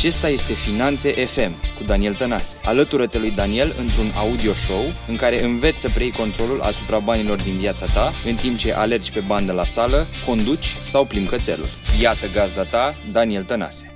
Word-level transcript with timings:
Acesta 0.00 0.28
este 0.28 0.52
Finanțe 0.52 1.10
FM 1.12 1.52
cu 1.78 1.84
Daniel 1.84 2.14
Tănase. 2.14 2.56
Alătură-te 2.64 3.18
lui 3.18 3.30
Daniel 3.30 3.72
într-un 3.78 4.10
audio 4.16 4.52
show 4.52 4.82
în 5.08 5.16
care 5.16 5.42
înveți 5.42 5.80
să 5.80 5.88
preiei 5.88 6.12
controlul 6.12 6.60
asupra 6.60 6.98
banilor 6.98 7.42
din 7.42 7.56
viața 7.56 7.86
ta 7.86 8.12
în 8.26 8.34
timp 8.34 8.56
ce 8.56 8.72
alergi 8.72 9.12
pe 9.12 9.20
bandă 9.26 9.52
la 9.52 9.64
sală, 9.64 10.06
conduci 10.26 10.76
sau 10.86 11.06
plimbi 11.06 11.28
cățelul. 11.28 11.66
Iată 12.00 12.26
gazda 12.32 12.64
ta, 12.64 12.94
Daniel 13.12 13.44
Tănase. 13.44 13.92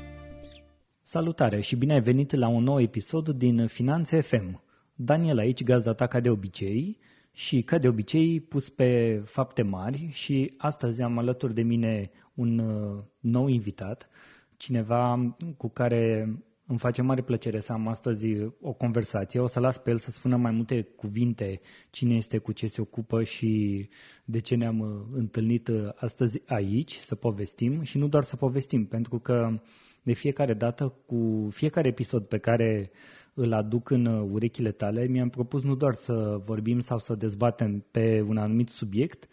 Salutare 1.03 1.61
și 1.61 1.77
bine 1.77 1.93
ai 1.93 2.01
venit 2.01 2.35
la 2.35 2.49
un 2.49 2.63
nou 2.63 2.81
episod 2.81 3.29
din 3.29 3.67
Finanțe 3.67 4.21
FM. 4.21 4.63
Daniel 4.95 5.39
aici, 5.39 5.63
gazda 5.65 5.93
ta 5.93 6.07
ca 6.07 6.21
de 6.21 6.31
obicei 6.31 6.99
și 7.33 7.63
ca 7.63 7.79
de 7.79 7.89
obicei 7.89 8.41
pus 8.41 8.69
pe 8.69 9.23
fapte 9.25 9.63
mari 9.63 10.09
și 10.13 10.55
astăzi 10.57 11.03
am 11.03 11.19
alături 11.19 11.55
de 11.55 11.63
mine 11.63 12.11
un 12.35 12.59
uh, 12.59 13.03
nou 13.21 13.47
invitat, 13.47 14.09
cineva 14.57 15.37
cu 15.57 15.69
care 15.69 16.29
îmi 16.67 16.79
face 16.79 17.03
mare 17.03 17.23
plăcere 17.23 17.61
să 17.61 17.73
am 17.73 17.89
astăzi 17.89 18.27
o 18.61 18.73
conversație. 18.73 19.41
O 19.41 19.47
să 19.47 19.61
las 19.61 19.79
pe 19.79 19.91
el 19.91 19.99
să 19.99 20.11
spună 20.11 20.37
mai 20.37 20.51
multe 20.51 20.83
cuvinte 20.83 21.61
cine 21.91 22.15
este, 22.15 22.39
cu 22.39 22.53
ce 22.53 22.67
se 22.67 22.81
ocupă 22.81 23.23
și 23.23 23.89
de 24.25 24.39
ce 24.39 24.55
ne-am 24.55 24.79
uh, 24.79 25.19
întâlnit 25.19 25.69
uh, 25.69 25.89
astăzi 25.95 26.43
aici, 26.47 26.95
să 26.95 27.15
povestim 27.15 27.83
și 27.83 27.99
nu 27.99 28.09
doar 28.09 28.23
să 28.23 28.37
povestim, 28.37 28.87
pentru 28.87 29.19
că 29.19 29.61
de 30.03 30.13
fiecare 30.13 30.55
dată, 30.55 30.95
cu 31.07 31.49
fiecare 31.51 31.89
episod 31.89 32.25
pe 32.25 32.39
care 32.39 32.91
îl 33.35 33.53
aduc 33.53 33.91
în 33.91 34.07
uh, 34.07 34.29
urechile 34.31 34.71
tale, 34.71 35.07
mi-am 35.07 35.29
propus 35.29 35.63
nu 35.63 35.75
doar 35.75 35.95
să 35.95 36.41
vorbim 36.45 36.81
sau 36.81 36.99
să 36.99 37.15
dezbatem 37.15 37.85
pe 37.91 38.25
un 38.29 38.37
anumit 38.37 38.69
subiect, 38.69 39.29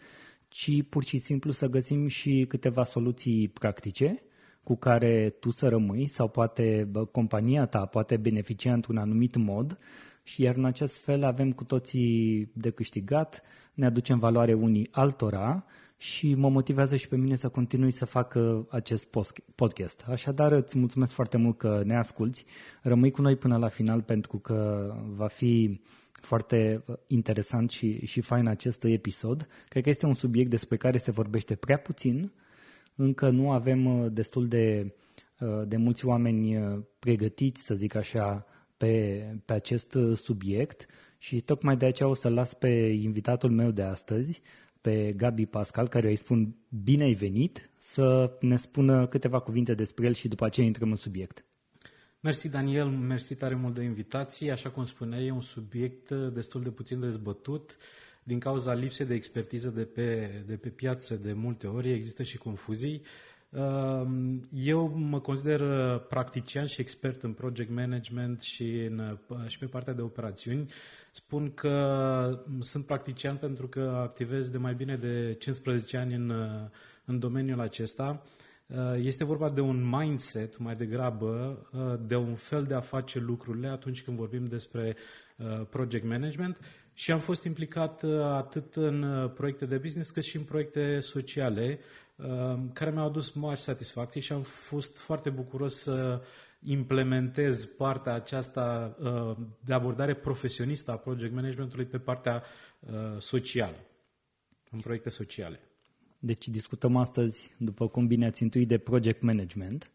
ci 0.48 0.82
pur 0.88 1.04
și 1.04 1.18
simplu 1.18 1.50
să 1.50 1.68
găsim 1.68 2.06
și 2.06 2.44
câteva 2.48 2.84
soluții 2.84 3.48
practice 3.48 4.22
cu 4.64 4.76
care 4.76 5.30
tu 5.40 5.50
să 5.50 5.68
rămâi 5.68 6.06
sau 6.06 6.28
poate 6.28 6.90
compania 7.10 7.66
ta 7.66 7.86
poate 7.86 8.16
beneficia 8.16 8.72
într-un 8.72 8.96
anumit 8.96 9.36
mod 9.36 9.78
și 10.22 10.42
iar 10.42 10.54
în 10.54 10.64
acest 10.64 10.98
fel 10.98 11.24
avem 11.24 11.52
cu 11.52 11.64
toții 11.64 12.50
de 12.54 12.70
câștigat, 12.70 13.42
ne 13.74 13.86
aducem 13.86 14.18
valoare 14.18 14.52
unii 14.52 14.88
altora 14.92 15.64
și 15.96 16.34
mă 16.34 16.48
motivează 16.48 16.96
și 16.96 17.08
pe 17.08 17.16
mine 17.16 17.36
să 17.36 17.48
continui 17.48 17.90
să 17.90 18.04
fac 18.04 18.36
acest 18.68 19.06
podcast. 19.54 20.04
Așadar, 20.08 20.52
îți 20.52 20.78
mulțumesc 20.78 21.12
foarte 21.12 21.36
mult 21.36 21.58
că 21.58 21.82
ne 21.84 21.96
asculți. 21.96 22.44
Rămâi 22.82 23.10
cu 23.10 23.22
noi 23.22 23.36
până 23.36 23.56
la 23.56 23.68
final 23.68 24.02
pentru 24.02 24.38
că 24.38 24.88
va 25.14 25.26
fi 25.26 25.80
foarte 26.12 26.84
interesant 27.06 27.70
și, 27.70 28.06
și 28.06 28.20
fain 28.20 28.46
acest 28.46 28.84
episod. 28.84 29.48
Cred 29.68 29.82
că 29.82 29.88
este 29.88 30.06
un 30.06 30.14
subiect 30.14 30.50
despre 30.50 30.76
care 30.76 30.98
se 30.98 31.10
vorbește 31.10 31.54
prea 31.54 31.78
puțin. 31.78 32.32
Încă 32.94 33.30
nu 33.30 33.50
avem 33.50 34.10
destul 34.12 34.48
de, 34.48 34.94
de 35.66 35.76
mulți 35.76 36.06
oameni 36.06 36.58
pregătiți, 36.98 37.62
să 37.62 37.74
zic 37.74 37.94
așa, 37.94 38.46
pe, 38.76 39.24
pe 39.44 39.52
acest 39.52 39.98
subiect 40.14 40.86
și 41.18 41.40
tocmai 41.40 41.76
de 41.76 41.86
aceea 41.86 42.08
o 42.08 42.14
să 42.14 42.28
las 42.28 42.54
pe 42.54 42.68
invitatul 43.02 43.50
meu 43.50 43.70
de 43.70 43.82
astăzi 43.82 44.42
pe 44.82 45.12
Gabi 45.16 45.46
Pascal, 45.46 45.88
care 45.88 46.08
îi 46.08 46.16
spun 46.16 46.54
bine 46.82 47.02
ai 47.02 47.14
venit, 47.14 47.70
să 47.76 48.36
ne 48.40 48.56
spună 48.56 49.06
câteva 49.06 49.40
cuvinte 49.40 49.74
despre 49.74 50.06
el 50.06 50.14
și 50.14 50.28
după 50.28 50.44
aceea 50.44 50.66
intrăm 50.66 50.90
în 50.90 50.96
subiect. 50.96 51.44
Mersi, 52.20 52.48
Daniel, 52.48 52.86
mersi 52.86 53.34
tare 53.34 53.54
mult 53.54 53.74
de 53.74 53.82
invitație. 53.82 54.50
Așa 54.50 54.70
cum 54.70 54.84
spuneai, 54.84 55.26
e 55.26 55.30
un 55.30 55.40
subiect 55.40 56.10
destul 56.10 56.60
de 56.62 56.70
puțin 56.70 57.00
dezbătut. 57.00 57.76
Din 58.22 58.38
cauza 58.38 58.74
lipsei 58.74 59.06
de 59.06 59.14
expertiză 59.14 59.68
de 59.68 59.84
pe, 59.84 60.30
de 60.46 60.56
pe 60.56 60.68
piață, 60.68 61.14
de 61.14 61.32
multe 61.32 61.66
ori 61.66 61.92
există 61.92 62.22
și 62.22 62.38
confuzii. 62.38 63.02
Ehm, 63.50 64.48
eu 64.54 64.92
mă 64.94 65.20
consider 65.20 65.60
practician 65.98 66.66
și 66.66 66.80
expert 66.80 67.22
în 67.22 67.32
project 67.32 67.70
management 67.70 68.40
și, 68.40 68.80
în, 68.80 69.18
și 69.46 69.58
pe 69.58 69.66
partea 69.66 69.92
de 69.92 70.02
operațiuni. 70.02 70.72
Spun 71.10 71.54
că 71.54 72.44
sunt 72.60 72.86
practician 72.86 73.36
pentru 73.36 73.68
că 73.68 73.80
activez 73.80 74.50
de 74.50 74.58
mai 74.58 74.74
bine 74.74 74.96
de 74.96 75.36
15 75.38 75.96
ani 75.96 76.14
în, 76.14 76.32
în 77.04 77.18
domeniul 77.18 77.60
acesta. 77.60 78.22
Este 78.96 79.24
vorba 79.24 79.50
de 79.50 79.60
un 79.60 79.88
mindset 79.88 80.58
mai 80.58 80.74
degrabă, 80.74 81.58
de 82.06 82.16
un 82.16 82.34
fel 82.34 82.64
de 82.64 82.74
a 82.74 82.80
face 82.80 83.18
lucrurile 83.18 83.68
atunci 83.68 84.02
când 84.02 84.16
vorbim 84.16 84.44
despre 84.44 84.96
project 85.70 86.04
management 86.04 86.58
și 86.94 87.12
am 87.12 87.18
fost 87.18 87.44
implicat 87.44 88.02
atât 88.22 88.76
în 88.76 89.28
proiecte 89.34 89.66
de 89.66 89.76
business 89.76 90.10
cât 90.10 90.24
și 90.24 90.36
în 90.36 90.42
proiecte 90.42 91.00
sociale 91.00 91.78
care 92.72 92.90
mi-au 92.90 93.06
adus 93.06 93.30
mari 93.32 93.60
satisfacții 93.60 94.20
și 94.20 94.32
am 94.32 94.42
fost 94.42 94.98
foarte 94.98 95.30
bucuros 95.30 95.74
să 95.74 96.22
implementez 96.62 97.64
partea 97.64 98.14
aceasta 98.14 98.96
uh, 99.00 99.36
de 99.64 99.72
abordare 99.72 100.14
profesionistă 100.14 100.90
a 100.90 100.96
project 100.96 101.34
managementului 101.34 101.84
pe 101.84 101.98
partea 101.98 102.42
uh, 102.80 102.90
socială, 103.18 103.76
în 104.70 104.80
proiecte 104.80 105.10
sociale. 105.10 105.60
Deci 106.18 106.48
discutăm 106.48 106.96
astăzi, 106.96 107.54
după 107.58 107.88
cum 107.88 108.06
bine 108.06 108.26
ați 108.26 108.42
intuit, 108.42 108.68
de 108.68 108.78
project 108.78 109.22
management. 109.22 109.90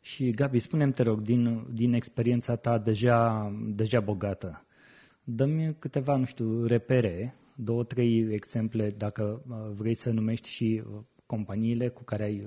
Și 0.00 0.30
Gabi, 0.30 0.58
spunem 0.58 0.92
te 0.92 1.02
rog, 1.02 1.20
din, 1.20 1.66
din 1.72 1.92
experiența 1.92 2.56
ta 2.56 2.78
deja, 2.78 3.50
deja 3.66 4.00
bogată, 4.00 4.65
dă-mi 5.28 5.74
câteva, 5.78 6.16
nu 6.16 6.24
știu, 6.24 6.64
repere, 6.64 7.34
două, 7.56 7.84
trei 7.84 8.28
exemple, 8.30 8.90
dacă 8.90 9.42
uh, 9.48 9.56
vrei 9.74 9.94
să 9.94 10.10
numești 10.10 10.48
și 10.48 10.82
companiile 11.26 11.88
cu 11.88 12.02
care 12.02 12.22
ai, 12.22 12.46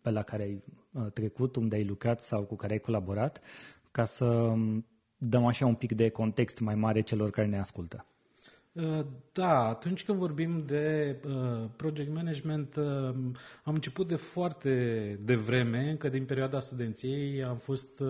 pe 0.00 0.10
la 0.10 0.22
care 0.22 0.42
ai 0.42 0.62
uh, 0.92 1.12
trecut, 1.12 1.56
unde 1.56 1.76
ai 1.76 1.84
lucrat 1.84 2.20
sau 2.20 2.44
cu 2.44 2.56
care 2.56 2.72
ai 2.72 2.78
colaborat, 2.78 3.40
ca 3.90 4.04
să 4.04 4.24
um, 4.24 4.86
dăm 5.16 5.44
așa 5.44 5.66
un 5.66 5.74
pic 5.74 5.92
de 5.92 6.08
context 6.08 6.60
mai 6.60 6.74
mare 6.74 7.00
celor 7.00 7.30
care 7.30 7.46
ne 7.46 7.58
ascultă. 7.58 8.06
Uh, 8.76 9.04
da, 9.32 9.68
atunci 9.68 10.04
când 10.04 10.18
vorbim 10.18 10.62
de 10.66 11.16
uh, 11.26 11.64
project 11.76 12.14
management, 12.14 12.76
uh, 12.76 12.84
am 13.64 13.74
început 13.74 14.08
de 14.08 14.16
foarte 14.16 15.18
devreme, 15.22 15.90
încă 15.90 16.08
din 16.08 16.24
perioada 16.24 16.60
studenției, 16.60 17.44
am 17.44 17.56
fost 17.56 18.00
uh, 18.00 18.08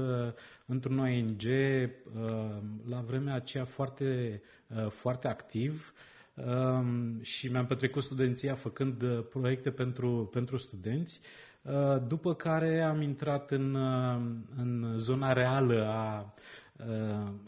într-un 0.67 0.99
ONG 0.99 1.43
uh, 1.43 2.57
la 2.89 3.01
vremea 3.07 3.35
aceea 3.35 3.65
foarte, 3.65 4.43
uh, 4.77 4.87
foarte 4.91 5.29
activ. 5.29 5.93
Uh, 6.35 6.87
și 7.21 7.49
mi-am 7.49 7.67
petrecut 7.67 8.03
studenția 8.03 8.55
făcând 8.55 9.03
uh, 9.03 9.25
proiecte 9.31 9.71
pentru, 9.71 10.29
pentru 10.33 10.57
studenți, 10.57 11.21
uh, 11.63 11.97
după 12.07 12.35
care 12.35 12.81
am 12.81 13.01
intrat 13.01 13.51
în, 13.51 13.75
uh, 13.75 14.21
în 14.57 14.93
zona 14.97 15.33
reală 15.33 15.87
a 15.89 16.33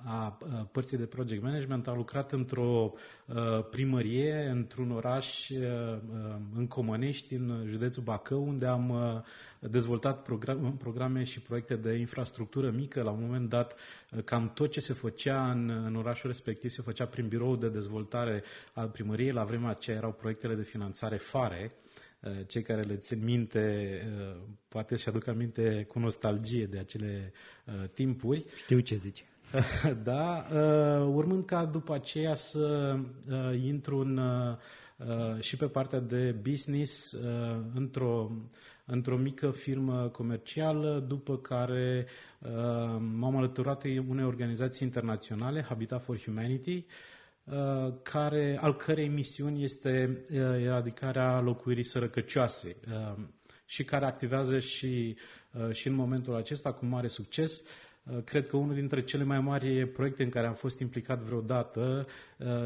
a 0.05 0.39
părții 0.73 0.97
de 0.97 1.05
project 1.05 1.43
management. 1.43 1.89
Am 1.89 1.97
lucrat 1.97 2.33
într-o 2.33 2.93
primărie, 3.71 4.49
într-un 4.51 4.91
oraș 4.91 5.51
în 6.55 6.67
Comănești, 6.67 7.35
în 7.35 7.65
județul 7.67 8.03
Bacău, 8.03 8.49
unde 8.49 8.67
am 8.67 9.25
dezvoltat 9.59 10.29
programe 10.79 11.25
și 11.25 11.41
proiecte 11.41 11.77
de 11.77 11.93
infrastructură 11.93 12.71
mică. 12.71 13.03
La 13.03 13.11
un 13.11 13.21
moment 13.21 13.49
dat, 13.49 13.75
cam 14.25 14.51
tot 14.55 14.71
ce 14.71 14.81
se 14.81 14.93
făcea 14.93 15.51
în, 15.51 15.83
în 15.87 15.97
orașul 15.97 16.29
respectiv 16.31 16.71
se 16.71 16.83
făcea 16.83 17.07
prin 17.07 17.29
birou 17.29 17.57
de 17.57 17.69
dezvoltare 17.69 18.43
al 18.73 18.89
primăriei. 18.89 19.31
La 19.31 19.45
vremea 19.45 19.71
aceea 19.71 19.97
erau 19.97 20.13
proiectele 20.13 20.55
de 20.55 20.63
finanțare 20.63 21.17
fare 21.17 21.73
cei 22.47 22.63
care 22.63 22.81
le 22.83 22.97
țin 22.97 23.25
minte, 23.25 24.03
poate 24.69 24.97
și 24.97 25.09
aduc 25.09 25.27
aminte 25.27 25.85
cu 25.89 25.99
nostalgie 25.99 26.67
de 26.67 26.79
acele 26.79 27.33
timpuri. 27.95 28.45
Știu 28.57 28.79
ce 28.81 28.97
zici. 28.97 29.25
da, 30.03 30.47
urmând 31.13 31.45
ca 31.45 31.65
după 31.65 31.95
aceea 31.95 32.35
să 32.35 32.97
intru 33.65 33.99
în, 33.99 34.21
și 35.41 35.57
pe 35.57 35.67
partea 35.67 36.01
de 36.01 36.31
business 36.43 37.19
într-o 37.75 38.31
într-o 38.91 39.17
mică 39.17 39.51
firmă 39.51 40.09
comercială, 40.13 41.05
după 41.09 41.37
care 41.39 42.07
uh, 42.39 42.51
m-am 43.15 43.37
alăturat 43.37 43.85
unei 44.09 44.25
organizații 44.25 44.87
internaționale, 44.87 45.63
Habitat 45.63 46.05
for 46.05 46.19
Humanity, 46.19 46.75
uh, 46.77 46.85
care, 48.03 48.59
al 48.61 48.77
cărei 48.77 49.09
misiuni 49.09 49.63
este 49.63 50.23
uh, 50.31 50.37
eradicarea 50.39 51.41
locuirii 51.41 51.83
sărăcăcioase 51.83 52.77
uh, 52.93 53.23
și 53.65 53.85
care 53.85 54.05
activează 54.05 54.59
și, 54.59 55.17
uh, 55.53 55.73
și 55.73 55.89
în 55.89 55.95
momentul 55.95 56.35
acesta 56.35 56.73
cu 56.73 56.85
mare 56.85 57.07
succes. 57.07 57.63
Uh, 58.03 58.23
cred 58.25 58.49
că 58.49 58.57
unul 58.57 58.75
dintre 58.75 59.03
cele 59.03 59.25
mai 59.25 59.41
mari 59.41 59.87
proiecte 59.87 60.23
în 60.23 60.31
care 60.31 60.47
am 60.47 60.55
fost 60.55 60.79
implicat 60.79 61.23
vreodată 61.23 62.07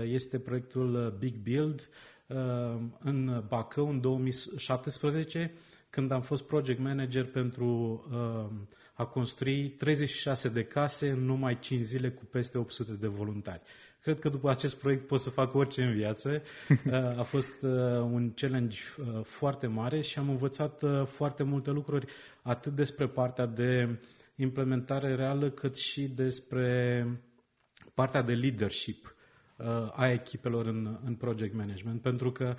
este 0.05 0.39
proiectul 0.39 1.17
Big 1.19 1.35
Build 1.35 1.89
în 2.99 3.45
Bacău 3.49 3.89
în 3.89 4.01
2017 4.01 5.53
când 5.93 6.11
am 6.11 6.23
fost 6.23 6.43
project 6.43 6.81
manager 6.81 7.25
pentru 7.25 7.67
uh, 8.11 8.51
a 8.95 9.05
construi 9.05 9.69
36 9.69 10.49
de 10.49 10.65
case 10.65 11.11
în 11.11 11.25
numai 11.25 11.59
5 11.59 11.81
zile 11.81 12.11
cu 12.11 12.25
peste 12.25 12.59
800 12.59 12.93
de 12.93 13.07
voluntari. 13.07 13.61
Cred 14.03 14.19
că 14.19 14.29
după 14.29 14.51
acest 14.51 14.75
proiect 14.75 15.07
pot 15.07 15.21
să 15.21 15.31
fac 15.31 15.55
orice 15.55 15.83
în 15.83 15.93
viață. 15.95 16.43
Uh, 16.87 17.19
a 17.19 17.23
fost 17.23 17.63
uh, 17.63 17.71
un 18.01 18.33
challenge 18.35 18.79
uh, 18.99 19.25
foarte 19.25 19.67
mare 19.67 20.01
și 20.01 20.19
am 20.19 20.29
învățat 20.29 20.83
uh, 20.83 21.07
foarte 21.07 21.43
multe 21.43 21.71
lucruri, 21.71 22.07
atât 22.43 22.73
despre 22.75 23.07
partea 23.09 23.47
de 23.47 23.99
implementare 24.37 25.15
reală, 25.15 25.51
cât 25.51 25.77
și 25.77 26.09
despre 26.09 27.07
partea 27.95 28.23
de 28.23 28.33
leadership 28.35 29.15
uh, 29.57 29.67
a 29.93 30.09
echipelor 30.09 30.67
în, 30.67 30.99
în 31.05 31.15
project 31.15 31.55
management, 31.55 32.01
pentru 32.01 32.33
că 32.33 32.55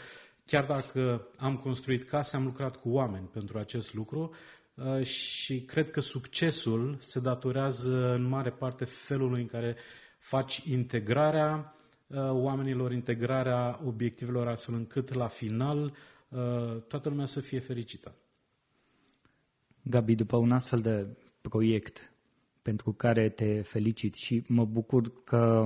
chiar 0.45 0.65
dacă 0.65 1.27
am 1.37 1.57
construit 1.57 2.03
case, 2.03 2.35
am 2.35 2.43
lucrat 2.43 2.75
cu 2.75 2.89
oameni 2.89 3.27
pentru 3.33 3.57
acest 3.57 3.93
lucru 3.93 4.33
uh, 4.73 5.05
și 5.05 5.61
cred 5.61 5.91
că 5.91 5.99
succesul 6.01 6.95
se 6.99 7.19
datorează 7.19 8.13
în 8.13 8.23
mare 8.23 8.49
parte 8.49 8.85
felului 8.85 9.41
în 9.41 9.47
care 9.47 9.75
faci 10.23 10.57
integrarea 10.65 11.75
uh, 12.07 12.17
oamenilor, 12.29 12.91
integrarea 12.91 13.79
obiectivelor 13.85 14.47
astfel 14.47 14.75
încât 14.75 15.13
la 15.13 15.27
final 15.27 15.93
toată 16.87 17.09
lumea 17.09 17.25
să 17.25 17.39
fie 17.39 17.59
fericită. 17.59 18.15
Gabi, 19.81 20.15
după 20.15 20.37
un 20.37 20.51
astfel 20.51 20.81
de 20.81 21.07
proiect 21.41 22.13
pentru 22.61 22.93
care 22.93 23.29
te 23.29 23.61
felicit 23.61 24.15
și 24.15 24.43
mă 24.47 24.65
bucur 24.65 25.23
că 25.23 25.65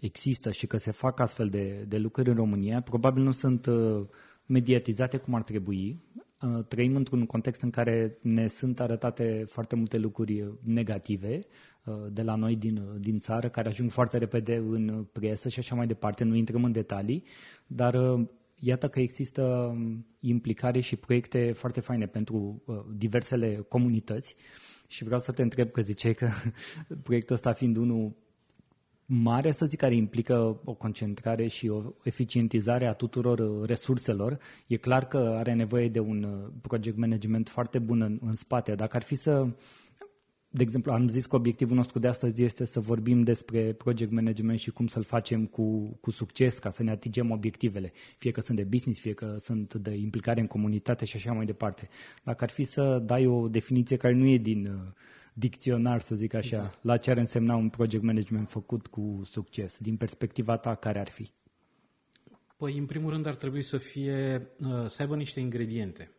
există 0.00 0.50
și 0.50 0.66
că 0.66 0.76
se 0.76 0.90
fac 0.90 1.20
astfel 1.20 1.48
de, 1.48 1.84
de 1.88 1.98
lucruri 1.98 2.28
în 2.28 2.34
România, 2.34 2.80
probabil 2.80 3.22
nu 3.22 3.32
sunt 3.32 3.66
uh, 3.66 4.06
mediatizate 4.46 5.16
cum 5.16 5.34
ar 5.34 5.42
trebui. 5.42 6.02
Uh, 6.42 6.64
trăim 6.68 6.96
într-un 6.96 7.26
context 7.26 7.60
în 7.60 7.70
care 7.70 8.18
ne 8.22 8.46
sunt 8.46 8.80
arătate 8.80 9.44
foarte 9.48 9.76
multe 9.76 9.98
lucruri 9.98 10.52
negative 10.62 11.38
uh, 11.84 11.94
de 12.10 12.22
la 12.22 12.34
noi 12.34 12.56
din, 12.56 12.82
din 12.98 13.18
țară, 13.18 13.48
care 13.48 13.68
ajung 13.68 13.90
foarte 13.90 14.18
repede 14.18 14.54
în 14.56 15.06
presă 15.12 15.48
și 15.48 15.58
așa 15.58 15.74
mai 15.74 15.86
departe. 15.86 16.24
Nu 16.24 16.34
intrăm 16.34 16.64
în 16.64 16.72
detalii, 16.72 17.24
dar 17.66 17.94
iată 18.60 18.88
că 18.88 19.00
există 19.00 19.42
um, 19.42 20.06
implicare 20.20 20.80
și 20.80 20.96
proiecte 20.96 21.52
foarte 21.52 21.80
faine 21.80 22.06
pentru 22.06 22.62
uh, 22.66 22.76
diversele 22.96 23.64
comunități 23.68 24.36
și 24.86 25.04
vreau 25.04 25.20
să 25.20 25.32
te 25.32 25.42
întreb 25.42 25.70
că 25.70 25.80
ziceai 25.80 26.14
că 26.14 26.28
proiectul 27.02 27.34
ăsta 27.34 27.52
fiind 27.52 27.76
unul 27.76 28.16
mare, 29.12 29.50
să 29.50 29.66
zic, 29.66 29.78
care 29.78 29.94
implică 29.94 30.60
o 30.64 30.74
concentrare 30.74 31.46
și 31.46 31.68
o 31.68 31.82
eficientizare 32.02 32.86
a 32.86 32.92
tuturor 32.92 33.38
uh, 33.38 33.66
resurselor, 33.66 34.38
e 34.66 34.76
clar 34.76 35.06
că 35.06 35.34
are 35.36 35.52
nevoie 35.52 35.88
de 35.88 36.00
un 36.00 36.22
uh, 36.22 36.52
project 36.60 36.96
management 36.96 37.48
foarte 37.48 37.78
bun 37.78 38.00
în, 38.00 38.18
în 38.22 38.34
spate. 38.34 38.74
Dacă 38.74 38.96
ar 38.96 39.02
fi 39.02 39.14
să 39.14 39.46
de 40.52 40.62
exemplu, 40.62 40.92
am 40.92 41.08
zis 41.08 41.26
că 41.26 41.36
obiectivul 41.36 41.76
nostru 41.76 41.98
de 41.98 42.08
astăzi 42.08 42.42
este 42.42 42.64
să 42.64 42.80
vorbim 42.80 43.22
despre 43.22 43.72
project 43.72 44.10
management 44.10 44.58
și 44.58 44.70
cum 44.70 44.86
să-l 44.86 45.02
facem 45.02 45.46
cu, 45.46 45.96
cu 46.00 46.10
succes 46.10 46.58
ca 46.58 46.70
să 46.70 46.82
ne 46.82 46.90
atingem 46.90 47.30
obiectivele, 47.30 47.92
fie 48.18 48.30
că 48.30 48.40
sunt 48.40 48.56
de 48.56 48.64
business, 48.64 49.00
fie 49.00 49.12
că 49.12 49.36
sunt 49.38 49.74
de 49.74 49.94
implicare 49.94 50.40
în 50.40 50.46
comunitate 50.46 51.04
și 51.04 51.16
așa 51.16 51.32
mai 51.32 51.44
departe. 51.44 51.88
Dacă 52.22 52.44
ar 52.44 52.50
fi 52.50 52.62
să 52.62 53.02
dai 53.04 53.26
o 53.26 53.48
definiție 53.48 53.96
care 53.96 54.14
nu 54.14 54.26
e 54.26 54.36
din 54.36 54.66
uh, 54.66 54.92
dicționar, 55.40 56.00
să 56.00 56.14
zic 56.14 56.34
așa, 56.34 56.56
da. 56.56 56.70
la 56.82 56.96
ce 56.96 57.10
ar 57.10 57.16
însemna 57.16 57.54
un 57.54 57.68
project 57.68 58.02
management 58.02 58.48
făcut 58.48 58.86
cu 58.86 59.20
succes, 59.24 59.76
din 59.78 59.96
perspectiva 59.96 60.56
ta, 60.56 60.74
care 60.74 61.00
ar 61.00 61.08
fi? 61.08 61.30
Păi, 62.56 62.78
în 62.78 62.86
primul 62.86 63.10
rând, 63.10 63.26
ar 63.26 63.34
trebui 63.34 63.62
să 63.62 63.76
fie, 63.76 64.48
uh, 64.64 64.86
să 64.86 65.02
aibă 65.02 65.16
niște 65.16 65.40
ingrediente. 65.40 66.10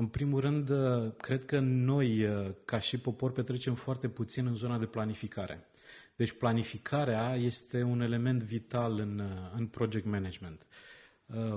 În 0.00 0.06
primul 0.06 0.40
rând, 0.40 0.68
uh, 0.68 1.12
cred 1.16 1.44
că 1.44 1.58
noi, 1.60 2.24
uh, 2.24 2.50
ca 2.64 2.78
și 2.78 2.98
popor, 2.98 3.32
petrecem 3.32 3.74
foarte 3.74 4.08
puțin 4.08 4.46
în 4.46 4.54
zona 4.54 4.78
de 4.78 4.86
planificare. 4.86 5.68
Deci 6.16 6.32
planificarea 6.32 7.34
este 7.34 7.82
un 7.82 8.00
element 8.00 8.42
vital 8.42 8.98
în, 8.98 9.18
uh, 9.18 9.52
în 9.56 9.66
project 9.66 10.06
management. 10.06 10.66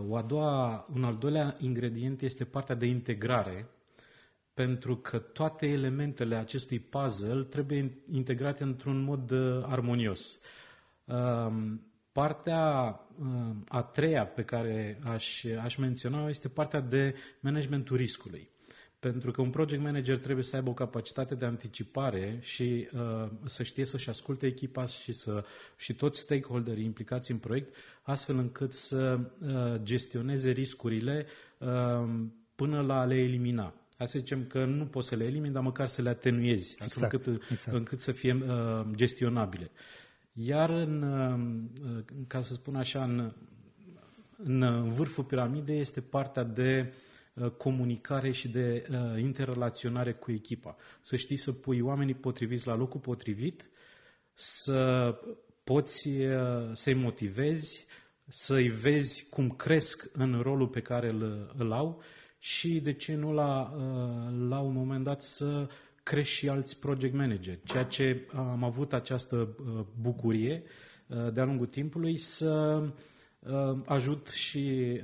O 0.07 0.15
a 0.15 0.21
doua, 0.21 0.85
un 0.93 1.03
al 1.03 1.15
doilea 1.15 1.55
ingredient 1.59 2.21
este 2.21 2.45
partea 2.45 2.75
de 2.75 2.85
integrare, 2.85 3.69
pentru 4.53 4.97
că 4.97 5.17
toate 5.19 5.67
elementele 5.67 6.35
acestui 6.35 6.79
puzzle 6.79 7.43
trebuie 7.43 7.97
integrate 8.11 8.63
într-un 8.63 9.01
mod 9.03 9.31
armonios. 9.65 10.39
Um, 11.05 11.81
Partea 12.11 12.99
uh, 13.19 13.55
a 13.67 13.81
treia 13.83 14.25
pe 14.25 14.43
care 14.43 14.99
aș, 15.03 15.43
aș 15.63 15.75
menționa 15.75 16.29
este 16.29 16.47
partea 16.47 16.79
de 16.79 17.15
managementul 17.39 17.97
riscului. 17.97 18.49
Pentru 18.99 19.31
că 19.31 19.41
un 19.41 19.49
project 19.49 19.81
manager 19.83 20.17
trebuie 20.17 20.43
să 20.43 20.55
aibă 20.55 20.69
o 20.69 20.73
capacitate 20.73 21.35
de 21.35 21.45
anticipare 21.45 22.37
și 22.41 22.87
uh, 22.93 23.29
să 23.45 23.63
știe 23.63 23.85
să-și 23.85 24.09
asculte 24.09 24.45
echipa 24.45 24.85
și, 24.85 25.13
să, 25.13 25.43
și 25.77 25.93
toți 25.95 26.19
stakeholderii 26.19 26.85
implicați 26.85 27.31
în 27.31 27.37
proiect, 27.37 27.75
astfel 28.01 28.37
încât 28.37 28.73
să 28.73 29.19
uh, 29.39 29.81
gestioneze 29.83 30.49
riscurile 30.51 31.25
uh, 31.57 32.09
până 32.55 32.81
la 32.81 32.99
a 32.99 33.05
le 33.05 33.15
elimina. 33.15 33.73
Hai 34.01 34.09
să 34.09 34.19
zicem 34.19 34.45
că 34.45 34.65
nu 34.65 34.85
poți 34.85 35.07
să 35.07 35.15
le 35.15 35.23
elimini, 35.23 35.53
dar 35.53 35.63
măcar 35.63 35.87
să 35.87 36.01
le 36.01 36.09
atenuezi, 36.09 36.75
astfel 36.79 37.03
exact, 37.03 37.25
încât, 37.25 37.49
exact. 37.51 37.77
încât 37.77 37.99
să 37.99 38.11
fie 38.11 38.33
uh, 38.33 38.85
gestionabile. 38.95 39.71
Iar 40.33 40.69
în, 40.69 41.01
uh, 41.01 42.03
ca 42.27 42.41
să 42.41 42.53
spun 42.53 42.75
așa, 42.75 43.03
în, 43.03 43.33
în 44.37 44.89
vârful 44.89 45.23
piramidei 45.23 45.79
este 45.79 46.01
partea 46.01 46.43
de 46.43 46.93
uh, 47.33 47.49
comunicare 47.49 48.31
și 48.31 48.47
de 48.47 48.85
uh, 48.89 49.21
interrelaționare 49.21 50.13
cu 50.13 50.31
echipa. 50.31 50.75
Să 51.01 51.15
știi 51.15 51.37
să 51.37 51.51
pui 51.51 51.79
oamenii 51.79 52.15
potriviți 52.15 52.67
la 52.67 52.75
locul 52.75 52.99
potrivit, 52.99 53.69
să 54.33 55.15
poți 55.63 56.17
să-i 56.73 56.93
motivezi, 56.93 57.85
să-i 58.27 58.67
vezi 58.67 59.29
cum 59.29 59.49
cresc 59.49 60.09
în 60.13 60.39
rolul 60.41 60.67
pe 60.67 60.81
care 60.81 61.09
îl, 61.09 61.53
îl 61.57 61.71
au 61.71 62.01
și, 62.43 62.79
de 62.79 62.93
ce 62.93 63.15
nu, 63.15 63.33
la, 63.33 63.73
la 64.47 64.59
un 64.59 64.73
moment 64.73 65.03
dat 65.03 65.21
să 65.21 65.67
crești 66.03 66.33
și 66.33 66.49
alți 66.49 66.79
project 66.79 67.13
manager, 67.13 67.59
ceea 67.63 67.83
ce 67.83 68.27
am 68.35 68.63
avut 68.63 68.93
această 68.93 69.55
uh, 69.65 69.85
bucurie 70.01 70.63
uh, 71.07 71.33
de-a 71.33 71.43
lungul 71.45 71.65
timpului 71.65 72.17
să 72.17 72.83
uh, 73.39 73.77
ajut 73.85 74.27
și, 74.27 74.99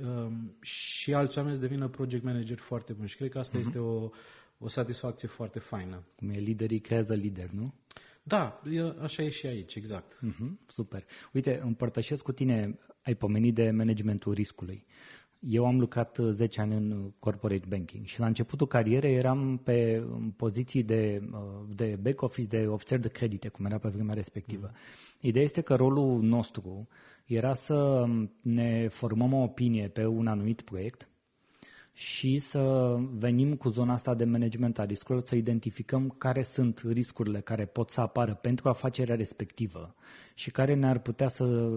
și 0.60 1.14
alți 1.14 1.38
oameni 1.38 1.54
să 1.54 1.60
devină 1.60 1.88
project 1.88 2.24
manager 2.24 2.58
foarte 2.58 2.92
buni 2.92 3.08
și 3.08 3.16
cred 3.16 3.30
că 3.30 3.38
asta 3.38 3.56
uh-huh. 3.56 3.60
este 3.60 3.78
o, 3.78 4.10
o 4.58 4.68
satisfacție 4.68 5.28
foarte 5.28 5.58
faină. 5.58 6.04
Cum 6.16 6.30
e 6.30 6.38
liderii 6.38 6.78
creează 6.78 7.14
lider, 7.14 7.50
nu? 7.50 7.74
Da, 8.22 8.62
așa 9.00 9.22
e 9.22 9.28
și 9.28 9.46
aici, 9.46 9.74
exact. 9.74 10.20
Uh-huh, 10.26 10.66
super. 10.66 11.04
Uite, 11.32 11.60
împărtășesc 11.64 12.22
cu 12.22 12.32
tine, 12.32 12.78
ai 13.02 13.14
pomenit 13.14 13.54
de 13.54 13.70
managementul 13.70 14.32
riscului. 14.32 14.86
Eu 15.38 15.66
am 15.66 15.78
lucrat 15.78 16.18
10 16.30 16.60
uh, 16.60 16.66
ani 16.66 16.76
în 16.76 17.12
corporate 17.18 17.64
banking 17.68 18.04
și 18.04 18.20
la 18.20 18.26
începutul 18.26 18.66
carierei 18.66 19.14
eram 19.14 19.60
pe 19.64 20.04
poziții 20.36 20.82
de, 20.82 21.22
uh, 21.32 21.38
de 21.74 21.98
back 22.02 22.22
office, 22.22 22.46
de 22.48 22.66
ofițer 22.66 22.98
de 22.98 23.08
credite, 23.08 23.48
cum 23.48 23.64
era 23.64 23.78
pe 23.78 23.88
vremea 23.88 24.14
respectivă. 24.14 24.70
Mm. 24.72 24.78
Ideea 25.20 25.44
este 25.44 25.60
că 25.60 25.74
rolul 25.74 26.22
nostru 26.22 26.88
era 27.24 27.54
să 27.54 28.06
ne 28.40 28.88
formăm 28.88 29.32
o 29.32 29.42
opinie 29.42 29.88
pe 29.88 30.06
un 30.06 30.26
anumit 30.26 30.60
proiect 30.60 31.08
și 31.98 32.38
să 32.38 32.94
venim 33.12 33.56
cu 33.56 33.68
zona 33.68 33.92
asta 33.92 34.14
de 34.14 34.24
management 34.24 34.78
a 34.78 34.84
riscurilor, 34.84 35.26
să 35.26 35.34
identificăm 35.34 36.08
care 36.18 36.42
sunt 36.42 36.82
riscurile 36.86 37.40
care 37.40 37.64
pot 37.64 37.90
să 37.90 38.00
apară 38.00 38.34
pentru 38.34 38.68
afacerea 38.68 39.14
respectivă 39.14 39.94
și 40.34 40.50
care 40.50 40.74
ne-ar 40.74 40.98
putea 40.98 41.28
să, 41.28 41.68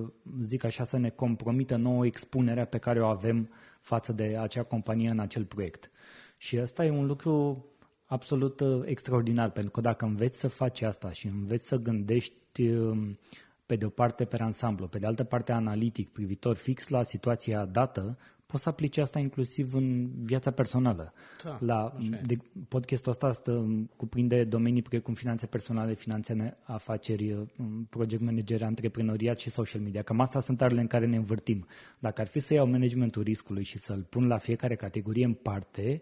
zic 0.42 0.63
așa, 0.63 0.84
să 0.84 0.98
ne 0.98 1.10
compromită 1.10 1.75
nouă 1.75 2.06
expunerea 2.06 2.66
pe 2.66 2.78
care 2.78 3.01
o 3.01 3.06
avem 3.06 3.50
față 3.80 4.13
de 4.13 4.38
acea 4.42 4.63
companie 4.63 5.10
în 5.10 5.20
acel 5.20 5.46
proiect. 5.46 5.92
Și 6.38 6.60
ăsta 6.62 6.86
e 6.86 6.90
un 6.90 7.06
lucru 7.06 7.66
absolut 8.06 8.60
uh, 8.60 8.82
extraordinar, 8.86 9.50
pentru 9.50 9.72
că 9.72 9.82
dacă 9.82 10.06
înveți 10.06 10.40
să 10.40 10.48
faci 10.48 10.82
asta 10.82 11.12
și 11.12 11.28
înveți 11.28 11.68
să 11.68 11.75
gândești 11.75 12.68
um, 12.68 13.20
pe 13.66 13.75
de 13.75 13.86
o 13.86 13.90
parte 13.90 14.25
pe 14.25 14.38
ansamblu, 14.42 14.88
pe 14.88 15.00
de 15.00 15.06
altă 15.06 15.24
parte 15.24 15.51
analitic, 15.51 16.10
privitor 16.10 16.56
fix 16.56 16.88
la 16.88 17.04
situația 17.04 17.66
dată, 17.66 18.18
poți 18.51 18.63
să 18.63 18.70
aplici 18.70 18.98
asta 18.98 19.20
inclusiv 19.20 19.74
în 19.74 20.10
viața 20.24 20.51
personală. 20.51 21.13
Da, 21.43 21.58
la 21.60 21.98
de, 22.25 22.36
podcastul 22.67 23.12
ăsta 23.12 23.31
stă, 23.31 23.86
cuprinde 23.96 24.43
domenii 24.43 24.81
precum 24.81 25.13
finanțe 25.13 25.46
personale, 25.46 25.93
finanțe 25.93 26.58
afaceri, 26.63 27.31
um, 27.31 27.88
project 27.89 28.22
manager, 28.22 28.63
antreprenoriat 28.63 29.39
și 29.39 29.50
social 29.50 29.81
media. 29.81 30.01
Cam 30.01 30.20
asta 30.20 30.39
sunt 30.39 30.62
arele 30.62 30.81
în 30.81 30.88
care 30.88 31.05
ne 31.05 31.15
învârtim. 31.15 31.65
Dacă 32.00 32.22
ar 32.22 32.27
fi 32.27 32.39
să 32.39 32.53
iau 32.53 32.67
managementul 32.67 33.24
riscului 33.24 33.63
și 33.63 33.77
să-l 33.77 34.05
pun 34.10 34.27
la 34.27 34.38
fiecare 34.38 34.75
categorie 34.75 35.25
în 35.25 35.34
parte, 35.34 36.01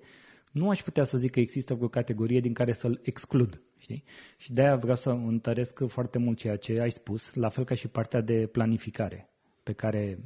nu 0.51 0.70
aș 0.70 0.82
putea 0.82 1.03
să 1.03 1.18
zic 1.18 1.32
că 1.32 1.39
există 1.39 1.77
o 1.82 1.88
categorie 1.88 2.39
din 2.39 2.53
care 2.53 2.72
să-l 2.72 3.00
exclud. 3.03 3.62
Știi? 3.77 4.03
Și 4.38 4.53
de-aia 4.53 4.75
vreau 4.75 4.96
să 4.96 5.10
întăresc 5.10 5.88
foarte 5.88 6.18
mult 6.18 6.38
ceea 6.38 6.56
ce 6.56 6.79
ai 6.79 6.91
spus, 6.91 7.34
la 7.34 7.50
fel 7.50 7.63
ca 7.63 7.75
și 7.75 7.88
partea 7.88 8.22
de 8.22 8.48
planificare, 8.51 9.29
pe 9.63 9.74
care 9.74 10.20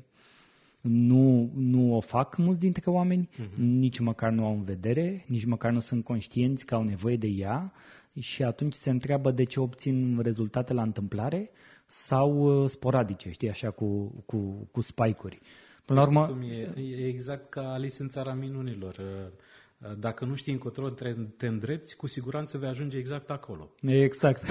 nu, 0.84 1.52
nu 1.56 1.96
o 1.96 2.00
fac 2.00 2.38
mulți 2.38 2.60
dintre 2.60 2.90
oameni, 2.90 3.30
uh-huh. 3.34 3.56
nici 3.56 4.00
măcar 4.00 4.32
nu 4.32 4.46
au 4.46 4.54
în 4.54 4.64
vedere, 4.64 5.26
nici 5.28 5.46
măcar 5.46 5.72
nu 5.72 5.80
sunt 5.80 6.04
conștienți 6.04 6.66
că 6.66 6.76
au 6.76 6.84
nevoie 6.84 7.18
de 7.18 7.28
ea 7.28 7.74
și 8.20 8.44
atunci 8.44 8.74
se 8.74 8.90
întreabă 8.90 9.32
de 9.32 9.44
ce 9.44 9.60
obțin 9.60 10.20
rezultate 10.22 10.74
la 10.74 10.82
întâmplare 10.82 11.50
sau 11.86 12.62
uh, 12.64 12.70
sporadice, 12.70 13.32
știi, 13.32 13.50
așa 13.50 13.72
cu, 13.72 14.14
cu, 14.26 14.68
cu 14.72 14.82
spike-uri. 14.82 15.40
Până 15.86 16.00
la 16.00 16.06
urmă... 16.06 16.28
Cum 16.28 16.42
e, 16.42 16.82
e 16.82 17.08
exact 17.08 17.50
ca 17.50 17.74
Alice 17.74 18.02
în 18.02 18.10
țara 18.10 18.34
minunilor. 18.34 19.00
Uh, 19.84 19.92
Dacă 20.00 20.26
nu 20.26 20.36
știi 20.36 20.52
încotro 20.52 20.90
te 21.38 21.48
îndrepți, 21.48 21.96
cu 21.96 22.08
siguranță 22.08 22.58
vei 22.58 22.70
ajunge 22.70 22.98
exact 22.98 23.30
acolo. 23.30 23.76
Exact. 23.82 24.44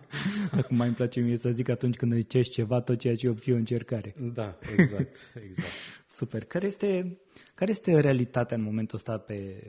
Acum 0.58 0.76
mai 0.76 0.86
îmi 0.86 0.96
place 0.96 1.20
mie 1.20 1.36
să 1.36 1.50
zic 1.50 1.68
atunci 1.68 1.96
când 1.96 2.12
îi 2.12 2.26
cești 2.26 2.52
ceva, 2.52 2.80
tot 2.80 2.98
ceea 2.98 3.16
ce 3.16 3.28
obții 3.28 3.52
o 3.52 3.56
încercare. 3.56 4.14
Da, 4.32 4.58
exact, 4.76 5.16
exact. 5.48 5.72
Super. 6.08 6.44
Care 6.44 6.66
este, 6.66 7.20
care 7.54 7.70
este 7.70 8.00
realitatea 8.00 8.56
în 8.56 8.62
momentul 8.62 8.96
ăsta 8.96 9.18
pe, 9.18 9.62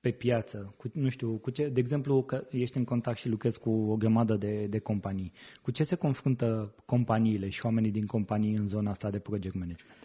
pe 0.00 0.10
piață? 0.10 0.74
Cu, 0.76 0.90
nu 0.92 1.08
știu, 1.08 1.36
cu 1.36 1.50
ce, 1.50 1.68
de 1.68 1.80
exemplu, 1.80 2.22
că 2.22 2.46
ești 2.50 2.78
în 2.78 2.84
contact 2.84 3.18
și 3.18 3.28
lucrezi 3.28 3.58
cu 3.58 3.70
o 3.70 3.96
grămadă 3.96 4.36
de, 4.36 4.66
de 4.66 4.78
companii. 4.78 5.32
Cu 5.62 5.70
ce 5.70 5.84
se 5.84 5.94
confruntă 5.94 6.74
companiile 6.84 7.48
și 7.48 7.64
oamenii 7.64 7.90
din 7.90 8.06
companii 8.06 8.54
în 8.54 8.66
zona 8.66 8.90
asta 8.90 9.10
de 9.10 9.18
project 9.18 9.54
management? 9.54 9.96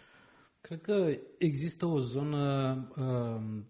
Cred 0.60 0.80
că 0.80 1.08
există 1.38 1.86
o 1.86 1.98
zonă 1.98 2.76
uh, 2.96 3.64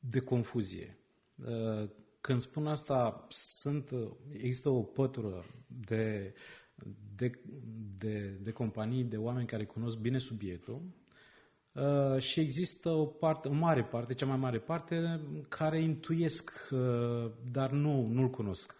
de 0.00 0.20
confuzie. 0.20 0.98
Uh, 1.46 1.88
când 2.20 2.40
spun 2.40 2.66
asta, 2.66 3.26
sunt, 3.28 3.90
există 4.32 4.68
o 4.68 4.82
pătură 4.82 5.44
de, 5.66 6.34
de, 7.16 7.38
de, 7.98 8.38
de 8.42 8.50
companii, 8.50 9.04
de 9.04 9.16
oameni 9.16 9.46
care 9.46 9.64
cunosc 9.64 9.96
bine 9.96 10.18
subiectul 10.18 10.82
uh, 11.72 12.18
și 12.18 12.40
există 12.40 12.88
o, 12.88 13.06
parte, 13.06 13.48
o 13.48 13.52
mare 13.52 13.84
parte, 13.84 14.14
cea 14.14 14.26
mai 14.26 14.36
mare 14.36 14.58
parte, 14.58 15.20
care 15.48 15.82
intuiesc, 15.82 16.68
uh, 16.70 17.30
dar 17.50 17.70
nu, 17.70 18.06
nu-l 18.06 18.30
cunosc, 18.30 18.76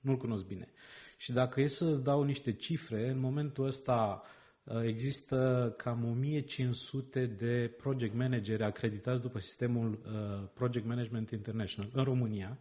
nu-l 0.00 0.16
cunosc 0.16 0.44
bine. 0.44 0.72
Și 1.16 1.32
dacă 1.32 1.60
e 1.60 1.66
să-ți 1.66 2.02
dau 2.02 2.22
niște 2.22 2.52
cifre, 2.52 3.08
în 3.08 3.18
momentul 3.18 3.66
ăsta 3.66 4.22
Uh, 4.22 4.37
există 4.84 5.74
cam 5.76 6.04
1500 6.04 7.26
de 7.26 7.74
project 7.76 8.14
manageri 8.14 8.62
acreditați 8.62 9.20
după 9.20 9.38
sistemul 9.38 9.90
uh, 10.04 10.48
Project 10.54 10.86
Management 10.86 11.30
International 11.30 11.90
în 11.94 12.04
România. 12.04 12.58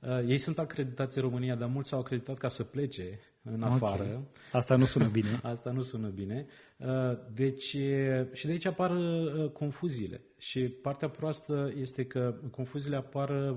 Uh, 0.00 0.28
ei 0.28 0.38
sunt 0.38 0.58
acreditați 0.58 1.18
în 1.18 1.24
România, 1.24 1.54
dar 1.54 1.68
mulți 1.68 1.88
s-au 1.88 1.98
acreditat 1.98 2.38
ca 2.38 2.48
să 2.48 2.62
plece 2.62 3.20
în 3.42 3.62
afară. 3.62 4.02
Okay. 4.02 4.22
Asta 4.52 4.76
nu 4.76 4.84
sună 4.84 5.06
bine. 5.06 5.40
Asta 5.54 5.70
nu 5.70 5.82
sună 5.82 6.08
bine. 6.08 6.46
Deci, 7.34 7.76
și 8.32 8.46
de 8.46 8.50
aici 8.50 8.64
apar 8.64 8.92
confuziile. 9.52 10.20
Și 10.38 10.60
partea 10.60 11.08
proastă 11.08 11.72
este 11.80 12.04
că 12.04 12.34
confuziile 12.50 12.96
apar 12.96 13.56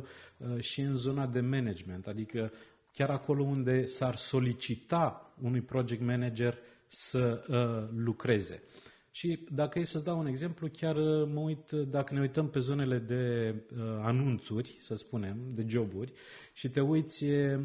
și 0.60 0.82
în 0.82 0.96
zona 0.96 1.26
de 1.26 1.40
management, 1.40 2.08
adică 2.08 2.52
chiar 2.94 3.10
acolo 3.10 3.44
unde 3.44 3.86
s-ar 3.86 4.16
solicita 4.16 5.34
unui 5.42 5.62
project 5.62 6.02
manager 6.02 6.58
să 6.88 7.44
uh, 7.48 7.98
lucreze. 8.04 8.64
Și 9.12 9.40
dacă 9.52 9.80
e 9.80 9.84
să-ți 9.84 10.04
dau 10.04 10.20
un 10.20 10.28
exemplu, 10.28 10.68
chiar 10.68 10.96
uh, 10.96 11.30
mă 11.34 11.40
uit, 11.40 11.72
uh, 11.72 11.88
dacă 11.90 12.14
ne 12.14 12.20
uităm 12.20 12.50
pe 12.50 12.60
zonele 12.60 12.98
de 12.98 13.56
uh, 13.72 13.80
anunțuri, 14.02 14.76
să 14.80 14.96
spunem, 14.96 15.38
de 15.54 15.66
joburi, 15.68 16.12
și 16.54 16.70
te 16.70 16.82
uiți 16.82 17.24
uh, 17.24 17.60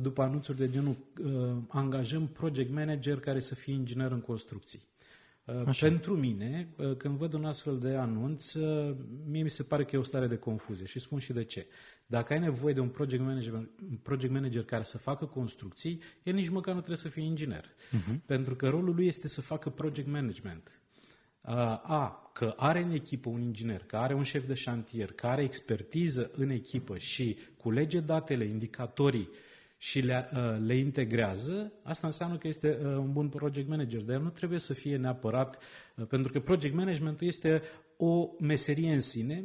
după 0.00 0.22
anunțuri 0.22 0.58
de 0.58 0.68
genul 0.68 0.96
uh, 1.24 1.56
angajăm 1.68 2.26
project 2.26 2.72
manager 2.72 3.20
care 3.20 3.40
să 3.40 3.54
fie 3.54 3.72
inginer 3.72 4.10
în 4.10 4.20
construcții. 4.20 4.80
Uh, 5.44 5.62
Așa. 5.66 5.86
Pentru 5.86 6.16
mine, 6.16 6.68
când 6.96 7.16
văd 7.16 7.32
un 7.32 7.44
astfel 7.44 7.78
de 7.78 7.94
anunț, 7.94 8.52
mie 9.26 9.42
mi 9.42 9.50
se 9.50 9.62
pare 9.62 9.84
că 9.84 9.96
e 9.96 9.98
o 9.98 10.02
stare 10.02 10.26
de 10.26 10.36
confuzie 10.36 10.86
și 10.86 10.98
spun 10.98 11.18
și 11.18 11.32
de 11.32 11.44
ce. 11.44 11.66
Dacă 12.06 12.32
ai 12.32 12.38
nevoie 12.38 12.74
de 12.74 12.80
un 12.80 12.88
project 12.88 13.22
manager, 13.22 13.52
un 13.52 13.98
project 14.02 14.32
manager 14.32 14.64
care 14.64 14.82
să 14.82 14.98
facă 14.98 15.24
construcții, 15.24 16.00
el 16.22 16.34
nici 16.34 16.48
măcar 16.48 16.74
nu 16.74 16.78
trebuie 16.78 17.00
să 17.00 17.08
fie 17.08 17.22
inginer. 17.22 17.64
Uh-huh. 17.64 18.24
Pentru 18.26 18.54
că 18.54 18.68
rolul 18.68 18.94
lui 18.94 19.06
este 19.06 19.28
să 19.28 19.40
facă 19.40 19.70
project 19.70 20.08
management. 20.08 20.80
A, 21.40 22.30
că 22.32 22.54
are 22.56 22.82
în 22.82 22.90
echipă 22.90 23.28
un 23.28 23.40
inginer, 23.40 23.84
că 23.86 23.96
are 23.96 24.14
un 24.14 24.22
șef 24.22 24.46
de 24.46 24.54
șantier, 24.54 25.12
că 25.12 25.26
are 25.26 25.42
expertiză 25.42 26.30
în 26.32 26.50
echipă 26.50 26.98
și 26.98 27.36
culege 27.56 28.00
datele, 28.00 28.44
indicatorii 28.44 29.28
și 29.84 30.00
le, 30.00 30.28
le 30.64 30.76
integrează, 30.76 31.72
asta 31.82 32.06
înseamnă 32.06 32.36
că 32.36 32.48
este 32.48 32.78
un 32.82 33.12
bun 33.12 33.28
project 33.28 33.68
manager. 33.68 34.00
Dar 34.00 34.16
el 34.16 34.22
nu 34.22 34.28
trebuie 34.28 34.58
să 34.58 34.72
fie 34.72 34.96
neapărat, 34.96 35.62
pentru 36.08 36.32
că 36.32 36.40
project 36.40 36.74
managementul 36.74 37.26
este 37.26 37.62
o 37.96 38.28
meserie 38.40 38.92
în 38.92 39.00
sine 39.00 39.44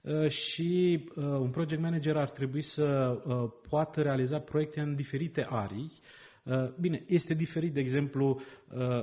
Uh, 0.00 0.28
și 0.28 1.04
uh, 1.16 1.24
un 1.24 1.50
project 1.50 1.82
manager 1.82 2.16
ar 2.16 2.30
trebui 2.30 2.62
să 2.62 3.18
uh, 3.24 3.50
poată 3.68 4.02
realiza 4.02 4.38
proiecte 4.38 4.80
în 4.80 4.94
diferite 4.94 5.46
arii. 5.50 5.92
Bine, 6.80 7.04
este 7.06 7.34
diferit, 7.34 7.72
de 7.72 7.80
exemplu, 7.80 8.40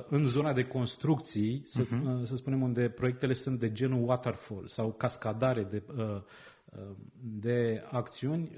în 0.10 0.26
zona 0.26 0.54
de 0.54 0.64
construcții, 0.64 1.62
să, 1.66 1.84
uh-huh. 1.84 2.24
să 2.24 2.36
spunem, 2.36 2.62
unde 2.62 2.90
proiectele 2.90 3.34
sunt 3.34 3.60
de 3.60 3.72
genul 3.72 4.08
waterfall 4.08 4.68
sau 4.68 4.92
cascadare 4.92 5.64
de, 5.64 5.84
de 7.20 7.84
acțiuni 7.92 8.52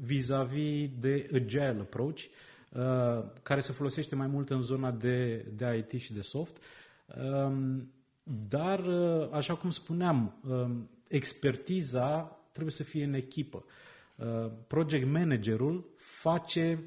vis-a-vis 0.00 0.90
de 0.98 1.28
agile 1.34 1.78
approach, 1.80 2.20
care 3.42 3.60
se 3.60 3.72
folosește 3.72 4.14
mai 4.14 4.26
mult 4.26 4.50
în 4.50 4.60
zona 4.60 4.90
de, 4.90 5.46
de 5.56 5.86
IT 5.90 6.00
și 6.00 6.12
de 6.12 6.20
soft. 6.20 6.62
Um, 7.22 7.90
dar, 8.48 8.80
așa 9.30 9.54
cum 9.54 9.70
spuneam, 9.70 10.40
um, 10.48 10.90
expertiza 11.08 12.38
trebuie 12.52 12.72
să 12.72 12.82
fie 12.82 13.04
în 13.04 13.14
echipă. 13.14 13.64
Uh, 14.16 14.50
project 14.66 15.06
managerul 15.06 15.90
face 15.96 16.82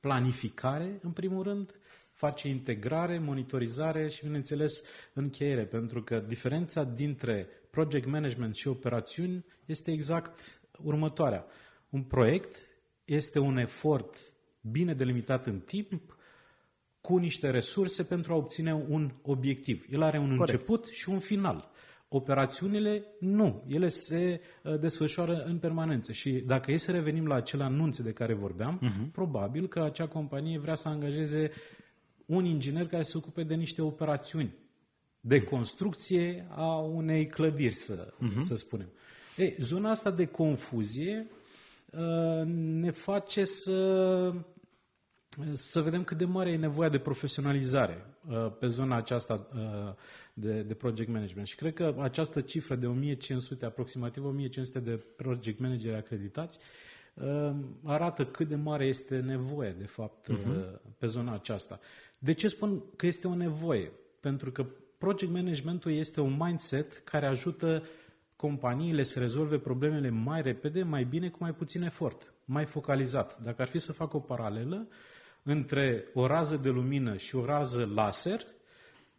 planificare, 0.00 0.98
în 1.02 1.10
primul 1.10 1.42
rând, 1.42 1.74
face 2.12 2.48
integrare, 2.48 3.18
monitorizare 3.18 4.08
și, 4.08 4.24
bineînțeles, 4.24 4.82
încheiere, 5.12 5.64
pentru 5.64 6.02
că 6.02 6.18
diferența 6.18 6.84
dintre 6.84 7.48
project 7.76 8.06
management 8.06 8.54
și 8.54 8.68
operațiuni 8.68 9.44
este 9.64 9.92
exact 9.92 10.60
următoarea. 10.82 11.46
Un 11.88 12.02
proiect 12.02 12.56
este 13.04 13.38
un 13.38 13.56
efort 13.56 14.18
bine 14.60 14.94
delimitat 14.94 15.46
în 15.46 15.60
timp, 15.60 16.16
cu 17.00 17.16
niște 17.16 17.50
resurse 17.50 18.04
pentru 18.04 18.32
a 18.32 18.36
obține 18.36 18.74
un 18.88 19.12
obiectiv. 19.22 19.86
El 19.90 20.02
are 20.02 20.18
un 20.18 20.36
Corect. 20.36 20.52
început 20.52 20.86
și 20.86 21.08
un 21.08 21.18
final. 21.18 21.70
Operațiunile, 22.08 23.04
nu. 23.20 23.64
Ele 23.68 23.88
se 23.88 24.40
uh, 24.62 24.80
desfășoară 24.80 25.44
în 25.44 25.58
permanență. 25.58 26.12
Și 26.12 26.30
dacă 26.30 26.72
e 26.72 26.76
să 26.76 26.92
revenim 26.92 27.26
la 27.26 27.34
acele 27.34 27.62
anunțe 27.62 28.02
de 28.02 28.12
care 28.12 28.34
vorbeam, 28.34 28.80
uh-huh. 28.82 29.12
probabil 29.12 29.68
că 29.68 29.82
acea 29.82 30.06
companie 30.06 30.58
vrea 30.58 30.74
să 30.74 30.88
angajeze 30.88 31.50
un 32.26 32.44
inginer 32.44 32.86
care 32.86 33.02
se 33.02 33.16
ocupe 33.16 33.42
de 33.42 33.54
niște 33.54 33.82
operațiuni 33.82 34.54
de 35.26 35.42
construcție 35.42 36.46
a 36.50 36.76
unei 36.78 37.26
clădiri, 37.26 37.74
să, 37.74 38.12
uh-huh. 38.12 38.38
să 38.38 38.54
spunem. 38.54 38.88
Ei, 39.36 39.56
zona 39.58 39.90
asta 39.90 40.10
de 40.10 40.26
confuzie 40.26 41.26
uh, 41.90 42.46
ne 42.46 42.90
face 42.90 43.44
să 43.44 44.32
să 45.52 45.80
vedem 45.80 46.04
cât 46.04 46.16
de 46.16 46.24
mare 46.24 46.50
e 46.50 46.56
nevoia 46.56 46.88
de 46.88 46.98
profesionalizare 46.98 48.06
uh, 48.28 48.52
pe 48.58 48.66
zona 48.66 48.96
aceasta 48.96 49.48
uh, 49.54 49.92
de, 50.34 50.62
de 50.62 50.74
project 50.74 51.10
management. 51.10 51.46
Și 51.46 51.56
cred 51.56 51.74
că 51.74 51.94
această 51.98 52.40
cifră 52.40 52.74
de 52.74 52.86
1500, 52.86 53.64
aproximativ 53.64 54.24
1500 54.24 54.78
de 54.78 55.04
project 55.16 55.58
manageri 55.58 55.96
acreditați, 55.96 56.58
uh, 57.14 57.54
arată 57.84 58.26
cât 58.26 58.48
de 58.48 58.56
mare 58.56 58.86
este 58.86 59.18
nevoie, 59.18 59.74
de 59.78 59.86
fapt, 59.86 60.32
uh-huh. 60.32 60.80
pe 60.98 61.06
zona 61.06 61.32
aceasta. 61.32 61.80
De 62.18 62.32
ce 62.32 62.48
spun 62.48 62.82
că 62.96 63.06
este 63.06 63.28
o 63.28 63.34
nevoie? 63.34 63.92
Pentru 64.20 64.52
că 64.52 64.66
project 64.98 65.32
managementul 65.32 65.92
este 65.92 66.20
un 66.20 66.36
mindset 66.38 66.92
care 67.04 67.26
ajută 67.26 67.82
companiile 68.36 69.02
să 69.02 69.18
rezolve 69.18 69.58
problemele 69.58 70.10
mai 70.10 70.42
repede, 70.42 70.82
mai 70.82 71.04
bine, 71.04 71.28
cu 71.28 71.36
mai 71.40 71.54
puțin 71.54 71.82
efort, 71.82 72.34
mai 72.44 72.64
focalizat. 72.64 73.38
Dacă 73.42 73.62
ar 73.62 73.68
fi 73.68 73.78
să 73.78 73.92
fac 73.92 74.14
o 74.14 74.18
paralelă, 74.18 74.86
uh, 74.88 74.94
între 75.46 76.04
o 76.14 76.26
rază 76.26 76.56
de 76.56 76.68
lumină 76.68 77.16
și 77.16 77.36
o 77.36 77.44
rază 77.44 77.90
laser, 77.94 78.40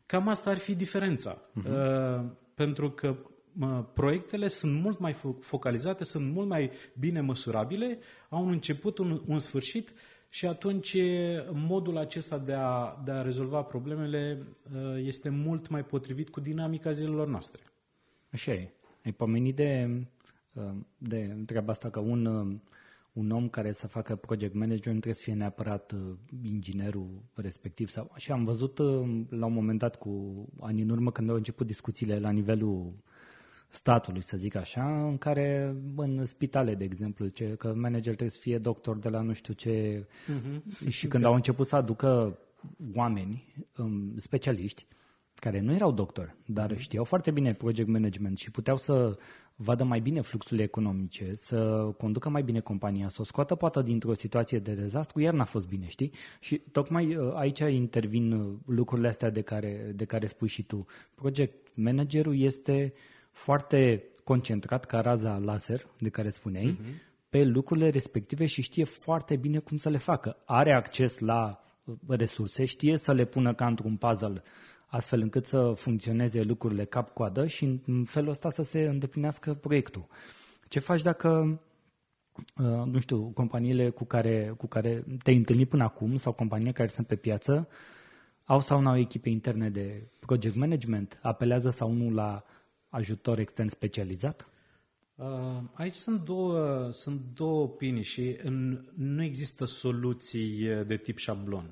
cam 0.06 0.28
asta 0.28 0.50
ar 0.50 0.58
fi 0.58 0.76
diferența. 0.76 1.38
Uh-huh. 1.38 1.70
Uh, 1.70 2.26
pentru 2.54 2.92
că 2.92 3.16
uh, 3.60 3.84
proiectele 3.94 4.48
sunt 4.48 4.82
mult 4.82 5.00
mai 5.00 5.16
focalizate, 5.40 6.04
sunt 6.04 6.32
mult 6.34 6.48
mai 6.48 6.72
bine 7.00 7.22
măsurabile, 7.22 8.00
au 8.30 8.46
un 8.46 8.52
început, 8.52 8.98
un, 8.98 9.22
un 9.26 9.40
sfârșit 9.40 9.94
și 10.30 10.46
atunci 10.46 10.98
modul 11.52 11.98
acesta 11.98 12.38
de 12.38 12.54
a, 12.54 13.02
de 13.04 13.12
a 13.12 13.22
rezolva 13.22 13.62
problemele 13.62 14.44
uh, 14.76 15.04
este 15.06 15.30
mult 15.30 15.68
mai 15.68 15.86
potrivit 15.86 16.30
cu 16.30 16.40
dinamica 16.40 16.92
zilelor 16.92 17.28
noastre. 17.28 17.62
Așa 18.32 18.54
e. 18.54 18.70
Ai 19.06 19.12
pomenit 19.12 19.56
de, 19.56 19.90
uh, 20.54 20.64
de 20.98 21.38
treaba 21.46 21.72
asta 21.72 21.90
că 21.90 22.00
un 22.00 22.26
uh, 22.26 22.56
un 23.18 23.32
om 23.32 23.50
care 23.50 23.72
să 23.72 23.88
facă 23.88 24.16
project 24.16 24.54
management 24.54 24.84
trebuie 24.84 25.14
să 25.14 25.22
fie 25.22 25.34
neapărat 25.34 25.92
uh, 25.92 26.00
inginerul 26.44 27.10
respectiv. 27.34 27.90
Sau, 27.90 28.12
și 28.16 28.32
am 28.32 28.44
văzut 28.44 28.78
uh, 28.78 29.22
la 29.30 29.46
un 29.46 29.54
moment 29.54 29.80
dat 29.80 29.96
cu 29.96 30.46
ani 30.60 30.82
în 30.82 30.90
urmă 30.90 31.12
când 31.12 31.30
au 31.30 31.36
început 31.36 31.68
discuțiile 31.68 32.20
la 32.20 32.30
nivelul 32.30 32.94
statului, 33.70 34.22
să 34.22 34.38
zic 34.38 34.56
așa, 34.56 35.08
în 35.08 35.18
care 35.18 35.76
în 35.96 36.26
spitale, 36.26 36.76
de 36.76 36.84
exemplu, 36.84 37.28
ce, 37.28 37.46
că 37.46 37.74
manager 37.74 38.04
trebuie 38.04 38.30
să 38.30 38.40
fie 38.40 38.58
doctor 38.58 38.98
de 38.98 39.10
la 39.10 39.22
nu 39.22 39.34
știu 39.34 39.54
ce 39.54 40.06
uh-huh. 40.06 40.88
și 40.88 41.08
când 41.08 41.26
au 41.26 41.34
început 41.34 41.68
să 41.68 41.76
aducă 41.76 42.40
oameni, 42.96 43.54
um, 43.78 44.14
specialiști, 44.18 44.86
care 45.34 45.60
nu 45.60 45.74
erau 45.74 45.92
doctori, 45.92 46.36
dar 46.46 46.74
mm-hmm. 46.74 46.80
știau 46.80 47.04
foarte 47.04 47.32
bine 47.32 47.54
project 47.54 47.88
management 47.88 48.38
și 48.38 48.52
puteau 48.52 48.78
să 48.78 49.18
vadă 49.56 49.84
mai 49.84 50.00
bine 50.00 50.22
fluxurile 50.22 50.64
economice, 50.64 51.36
să 51.36 51.90
conducă 51.98 52.30
mai 52.30 52.44
bine 52.44 52.60
compania, 52.60 53.10
să 53.10 53.18
o 53.22 53.24
scoată 53.24 53.56
poate 53.56 53.84
dintr-o 53.84 54.14
situație 54.14 54.60
de 54.60 54.74
dezastru, 54.74 55.20
iar 55.20 55.34
n-a 55.34 55.44
fost 55.44 55.68
bine, 55.68 55.88
știi? 55.88 56.12
Și 56.40 56.58
tocmai 56.58 57.16
uh, 57.16 57.34
aici 57.34 57.60
intervin 57.60 58.32
uh, 58.32 58.54
lucrurile 58.66 59.08
astea 59.08 59.30
de 59.30 59.42
care, 59.42 59.92
de 59.96 60.06
care 60.06 60.28
spui 60.28 60.48
și 60.48 60.64
tu. 60.64 60.86
Project 61.16 61.68
managerul 61.74 62.40
este 62.40 62.94
foarte 63.38 64.04
concentrat 64.24 64.86
ca 64.86 65.00
raza 65.02 65.38
laser, 65.38 65.86
de 65.98 66.10
care 66.10 66.30
spuneai, 66.30 66.78
uh-huh. 66.80 67.30
pe 67.30 67.44
lucrurile 67.44 67.90
respective 67.90 68.46
și 68.46 68.62
știe 68.62 68.84
foarte 68.84 69.36
bine 69.36 69.60
cum 69.60 69.78
să 69.78 69.90
le 69.90 69.98
facă. 69.98 70.38
Are 70.46 70.74
acces 70.74 71.20
la 71.20 71.64
uh, 71.84 71.96
resurse, 72.08 72.66
știe 72.66 72.98
să 72.98 73.14
le 73.14 73.26
pună 73.26 73.54
ca 73.54 73.68
într-un 73.68 73.96
puzzle 73.96 74.44
astfel 74.88 75.22
încât 75.22 75.46
să 75.46 75.74
funcționeze 75.76 76.42
lucrurile 76.42 76.86
cap-coadă 76.86 77.48
și 77.48 77.82
în 77.86 78.04
felul 78.04 78.30
ăsta 78.30 78.50
să 78.50 78.64
se 78.64 78.82
îndeplinească 78.82 79.54
proiectul. 79.54 80.08
Ce 80.68 80.80
faci 80.80 81.02
dacă, 81.02 81.62
uh, 82.58 82.84
nu 82.86 83.00
știu, 83.00 83.32
companiile 83.34 83.90
cu 83.90 84.06
care, 84.06 84.54
cu 84.58 84.68
care 84.68 85.04
te-ai 85.24 85.36
întâlnit 85.36 85.70
până 85.70 85.84
acum 85.84 86.16
sau 86.16 86.34
companiile 86.34 86.72
care 86.72 86.88
sunt 86.88 87.08
pe 87.08 87.16
piață 87.16 87.68
au 88.46 88.60
sau 88.60 88.82
nu 88.82 88.90
au 88.90 88.98
echipe 88.98 89.30
interne 89.30 89.70
de 89.70 90.08
project 90.20 90.56
management, 90.56 91.20
apelează 91.22 91.70
sau 91.70 91.92
nu 91.92 92.10
la 92.10 92.44
ajutor 92.98 93.40
extern 93.40 93.68
specializat? 93.68 94.50
Uh, 95.16 95.26
aici 95.74 95.94
sunt 95.94 96.26
două, 96.26 96.90
sunt 96.92 97.22
două 97.34 97.62
opinii 97.62 98.04
și 98.04 98.38
în, 98.44 98.86
nu 98.96 99.24
există 99.24 99.66
soluții 99.66 100.68
de 100.88 100.98
tip 100.98 101.18
șablon. 101.18 101.70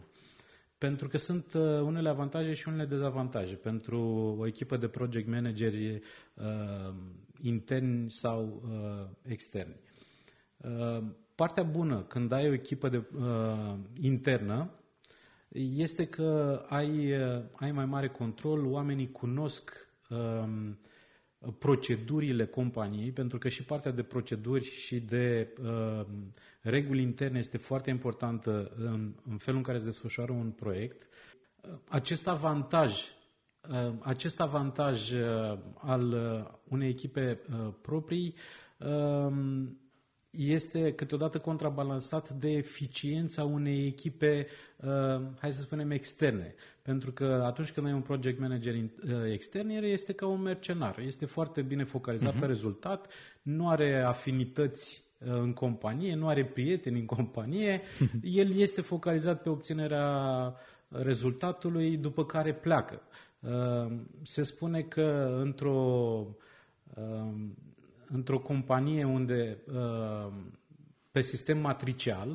Pentru 0.77 1.08
că 1.08 1.17
sunt 1.17 1.53
uh, 1.53 1.62
unele 1.62 2.10
avantaje 2.10 2.53
și 2.53 2.67
unele 2.67 2.86
dezavantaje 2.86 3.55
pentru 3.55 4.00
o 4.39 4.48
echipă 4.48 4.77
de 4.77 4.88
project 4.88 5.27
manageri 5.27 6.01
uh, 6.34 6.94
interni 7.41 8.12
sau 8.12 8.63
uh, 8.70 9.08
externi. 9.32 9.75
Uh, 10.58 11.03
partea 11.36 11.63
bună 11.63 12.01
când 12.01 12.32
ai 12.32 12.50
o 12.50 12.53
echipă 12.53 12.89
de, 12.89 13.03
uh, 13.17 13.75
internă 14.00 14.70
este 15.58 16.08
că 16.08 16.62
ai, 16.70 17.12
uh, 17.12 17.44
ai 17.55 17.72
mai 17.72 17.86
mare 17.86 18.08
control, 18.10 18.65
oamenii 18.65 19.12
cunosc 19.12 19.88
uh, 20.10 20.70
procedurile 21.52 22.46
companiei, 22.46 23.12
pentru 23.12 23.38
că 23.38 23.50
și 23.50 23.64
partea 23.64 23.92
de 23.92 24.04
proceduri 24.04 24.66
și 24.66 25.00
de 25.00 25.54
uh, 25.64 26.06
reguli 26.62 27.02
interne 27.02 27.40
este 27.40 27.58
foarte 27.58 27.90
importantă 27.90 28.72
în, 28.78 29.14
în 29.30 29.38
felul 29.38 29.58
în 29.60 29.66
care 29.66 29.78
se 29.78 29.86
desfășoară 29.86 30.32
un 30.32 30.50
proiect. 30.52 31.08
Acest 31.90 32.28
avantaj, 32.28 33.02
uh, 33.70 33.94
acest 34.00 34.42
avantaj 34.42 35.12
uh, 35.12 35.58
al 35.75 36.12
uh, 36.12 36.54
unei 36.70 36.90
echipe 36.90 37.40
uh, 37.50 37.74
proprii 37.82 38.36
uh, 38.80 39.34
este 40.38 40.94
câteodată 40.94 41.39
contrabalansat 41.39 42.30
de 42.30 42.51
eficiența 42.51 43.44
unei 43.44 43.86
echipe, 43.86 44.48
uh, 44.75 45.22
hai 45.39 45.54
să 45.54 45.62
spunem, 45.62 45.92
externe. 45.92 46.56
Pentru 46.82 47.12
că 47.12 47.42
atunci 47.46 47.72
când 47.72 47.88
ai 47.88 47.94
un 47.94 48.01
project 48.01 48.39
manager 48.39 48.74
uh, 48.74 48.82
extern, 49.32 49.70
el 49.70 49.84
este 49.84 50.13
ca 50.13 50.27
un 50.27 50.42
mercenar. 50.42 51.00
Este 51.00 51.25
foarte 51.25 51.62
bine 51.62 51.84
focalizat 51.84 52.36
uh-huh. 52.36 52.39
pe 52.39 52.46
rezultat, 52.46 53.13
nu 53.42 53.70
are 53.70 54.01
afinități 54.01 55.06
uh, 55.20 55.34
în 55.34 55.54
companie, 55.54 56.15
nu 56.15 56.27
are 56.27 56.46
prieteni 56.46 57.00
în 57.00 57.06
companie, 57.06 57.82
uh-huh. 57.82 58.22
el 58.42 58.56
este 58.56 58.82
focalizat 58.82 59.42
pe 59.42 59.50
obținerea 59.50 60.54
rezultatului, 60.88 61.98
după 61.98 62.25
care 62.25 62.54
pleacă. 62.54 63.01
Uh, 63.39 63.92
se 64.22 64.44
spune 64.44 64.82
că 64.82 65.38
într-o 65.42 66.27
uh, 66.94 67.34
într-o 68.12 68.40
companie 68.40 69.04
unde 69.04 69.58
uh, 69.68 70.34
pe 71.12 71.22
sistem 71.22 71.58
matricial 71.58 72.30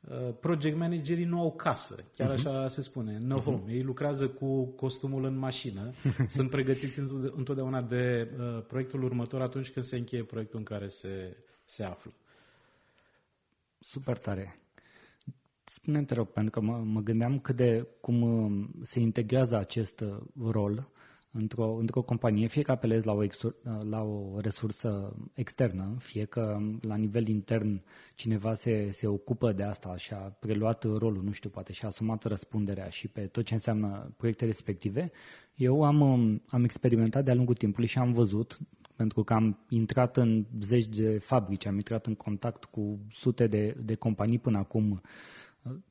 uh, 0.00 0.34
project 0.40 0.76
managerii 0.76 1.24
nu 1.24 1.40
au 1.40 1.52
casă, 1.52 2.04
chiar 2.16 2.30
uh-huh. 2.30 2.34
așa 2.34 2.68
se 2.68 2.82
spune, 2.82 3.18
no 3.18 3.40
uh-huh. 3.40 3.44
home. 3.44 3.72
Ei 3.72 3.82
lucrează 3.82 4.28
cu 4.28 4.64
costumul 4.64 5.24
în 5.24 5.36
mașină, 5.36 5.92
sunt 6.28 6.50
pregătiți 6.50 7.00
întotdeauna 7.36 7.82
de 7.82 8.30
uh, 8.38 8.62
proiectul 8.66 9.02
următor 9.02 9.40
atunci 9.40 9.70
când 9.70 9.84
se 9.84 9.96
încheie 9.96 10.24
proiectul 10.24 10.58
în 10.58 10.64
care 10.64 10.88
se, 10.88 11.36
se 11.64 11.82
află. 11.82 12.12
Super 13.78 14.18
tare. 14.18 14.54
Spune-mi, 15.64 16.06
te 16.06 16.14
rog, 16.14 16.26
pentru 16.26 16.60
că 16.60 16.66
mă, 16.66 16.76
mă 16.76 17.00
gândeam 17.00 17.38
cât 17.38 17.56
de 17.56 17.86
cum 18.00 18.70
se 18.82 19.00
integrează 19.00 19.56
acest 19.56 20.04
rol 20.40 20.90
într-o, 21.32 21.76
într-o 21.78 22.02
companie, 22.02 22.46
fie 22.46 22.62
că 22.62 22.70
apelezi 22.70 23.06
la 23.06 23.12
o, 23.12 23.22
exur, 23.22 23.56
la 23.82 24.02
o 24.02 24.40
resursă 24.40 25.16
externă, 25.34 25.96
fie 25.98 26.24
că 26.24 26.58
la 26.80 26.96
nivel 26.96 27.28
intern 27.28 27.82
cineva 28.14 28.54
se, 28.54 28.88
se 28.90 29.06
ocupă 29.06 29.52
de 29.52 29.62
asta 29.62 29.96
și 29.96 30.12
a 30.12 30.16
preluat 30.16 30.84
rolul, 30.84 31.22
nu 31.22 31.32
știu, 31.32 31.50
poate 31.50 31.72
și 31.72 31.84
a 31.84 31.86
asumat 31.86 32.24
răspunderea 32.24 32.88
și 32.88 33.08
pe 33.08 33.20
tot 33.20 33.44
ce 33.44 33.54
înseamnă 33.54 34.12
proiecte 34.16 34.44
respective, 34.44 35.10
eu 35.54 35.82
am, 35.82 36.02
am 36.48 36.64
experimentat 36.64 37.24
de-a 37.24 37.34
lungul 37.34 37.54
timpului 37.54 37.88
și 37.88 37.98
am 37.98 38.12
văzut, 38.12 38.58
pentru 38.96 39.22
că 39.22 39.32
am 39.32 39.58
intrat 39.68 40.16
în 40.16 40.46
zeci 40.60 40.86
de 40.86 41.18
fabrici, 41.18 41.66
am 41.66 41.74
intrat 41.74 42.06
în 42.06 42.14
contact 42.14 42.64
cu 42.64 42.98
sute 43.10 43.46
de, 43.46 43.76
de 43.84 43.94
companii 43.94 44.38
până 44.38 44.58
acum, 44.58 45.00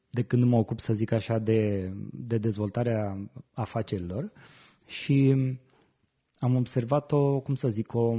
de 0.09 0.23
când 0.23 0.43
mă 0.43 0.57
ocup, 0.57 0.79
să 0.79 0.93
zic 0.93 1.11
așa, 1.11 1.39
de, 1.39 1.91
de 2.11 2.37
dezvoltarea 2.37 3.17
afacerilor. 3.53 4.23
Uh, 4.23 4.31
și 4.89 5.35
am 6.39 6.55
observat 6.55 7.11
o, 7.11 7.39
cum 7.39 7.55
să 7.55 7.69
zic, 7.69 7.93
o 7.93 8.15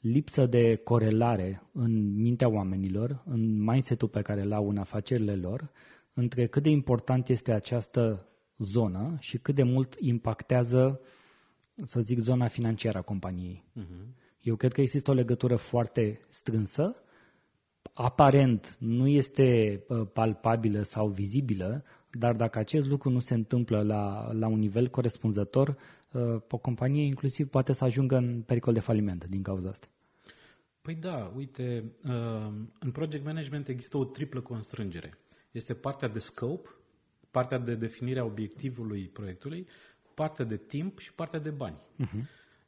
lipsă 0.00 0.46
de 0.46 0.74
corelare 0.74 1.62
în 1.72 2.20
mintea 2.20 2.48
oamenilor, 2.48 3.22
în 3.26 3.62
mindset-ul 3.62 4.08
pe 4.08 4.22
care 4.22 4.42
l-au 4.42 4.68
în 4.68 4.76
afacerile 4.76 5.36
lor, 5.36 5.70
între 6.12 6.46
cât 6.46 6.62
de 6.62 6.70
important 6.70 7.28
este 7.28 7.52
această 7.52 8.28
zonă 8.58 9.16
și 9.20 9.38
cât 9.38 9.54
de 9.54 9.62
mult 9.62 9.96
impactează, 9.98 11.00
să 11.84 12.00
zic, 12.00 12.18
zona 12.18 12.48
financiară 12.48 12.98
a 12.98 13.02
companiei. 13.02 13.64
Uh-huh. 13.80 14.06
Eu 14.40 14.56
cred 14.56 14.72
că 14.72 14.80
există 14.80 15.10
o 15.10 15.14
legătură 15.14 15.56
foarte 15.56 16.20
strânsă, 16.28 16.96
aparent 17.92 18.76
nu 18.80 19.08
este 19.08 19.82
palpabilă 20.12 20.82
sau 20.82 21.08
vizibilă, 21.08 21.84
dar 22.10 22.36
dacă 22.36 22.58
acest 22.58 22.86
lucru 22.86 23.10
nu 23.10 23.18
se 23.18 23.34
întâmplă 23.34 23.82
la, 23.82 24.32
la 24.32 24.46
un 24.46 24.58
nivel 24.58 24.88
corespunzător, 24.88 25.76
uh, 26.12 26.36
o 26.50 26.56
companie 26.56 27.04
inclusiv 27.04 27.48
poate 27.48 27.72
să 27.72 27.84
ajungă 27.84 28.16
în 28.16 28.42
pericol 28.46 28.72
de 28.72 28.80
faliment 28.80 29.24
din 29.24 29.42
cauza 29.42 29.68
asta. 29.68 29.86
Păi 30.82 30.94
da, 30.94 31.32
uite, 31.36 31.92
uh, 32.04 32.52
în 32.78 32.90
project 32.90 33.24
management 33.24 33.68
există 33.68 33.96
o 33.96 34.04
triplă 34.04 34.40
constrângere. 34.40 35.18
Este 35.50 35.74
partea 35.74 36.08
de 36.08 36.18
scope, 36.18 36.68
partea 37.30 37.58
de 37.58 37.74
definire 37.74 38.18
a 38.18 38.24
obiectivului 38.24 39.02
proiectului, 39.02 39.66
partea 40.14 40.44
de 40.44 40.56
timp 40.56 40.98
și 40.98 41.12
partea 41.12 41.38
de 41.38 41.50
bani. 41.50 41.76
Uh-huh. 41.76 42.22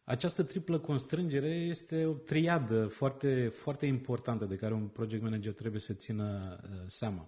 Această 0.05 0.42
triplă 0.42 0.79
constrângere 0.79 1.48
este 1.48 2.05
o 2.05 2.12
triadă 2.12 2.87
foarte, 2.87 3.50
foarte 3.53 3.87
importantă 3.87 4.44
de 4.44 4.57
care 4.57 4.74
un 4.74 4.87
project 4.87 5.22
manager 5.22 5.53
trebuie 5.53 5.81
să 5.81 5.92
țină 5.92 6.59
uh, 6.62 6.68
seama. 6.87 7.26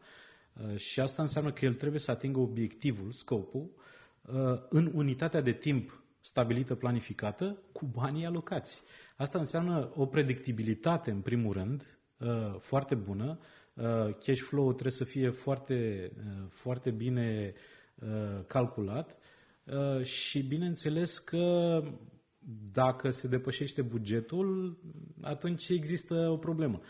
Uh, 0.61 0.77
și 0.77 1.01
asta 1.01 1.23
înseamnă 1.23 1.53
că 1.53 1.65
el 1.65 1.75
trebuie 1.75 2.01
să 2.01 2.11
atingă 2.11 2.39
obiectivul, 2.39 3.13
scopul, 3.13 3.71
uh, 4.23 4.61
în 4.69 4.91
unitatea 4.95 5.41
de 5.41 5.53
timp 5.53 6.03
stabilită, 6.21 6.75
planificată, 6.75 7.59
cu 7.73 7.87
banii 7.87 8.25
alocați. 8.25 8.83
Asta 9.17 9.39
înseamnă 9.39 9.93
o 9.95 10.07
predictibilitate, 10.07 11.11
în 11.11 11.21
primul 11.21 11.53
rând, 11.53 11.99
uh, 12.17 12.57
foarte 12.61 12.95
bună. 12.95 13.39
Cash 14.25 14.41
flow 14.41 14.71
trebuie 14.73 14.93
să 14.93 15.05
fie 15.05 15.31
foarte, 15.31 16.13
foarte 16.49 16.91
bine 16.91 17.53
calculat 18.47 19.17
și 20.03 20.43
bineînțeles 20.43 21.19
că 21.19 21.83
dacă 22.73 23.11
se 23.11 23.29
depășește 23.29 23.83
bugetul, 23.83 24.79
atunci 25.23 25.69
există 25.69 26.15
o 26.15 26.37
problemă. 26.37 26.81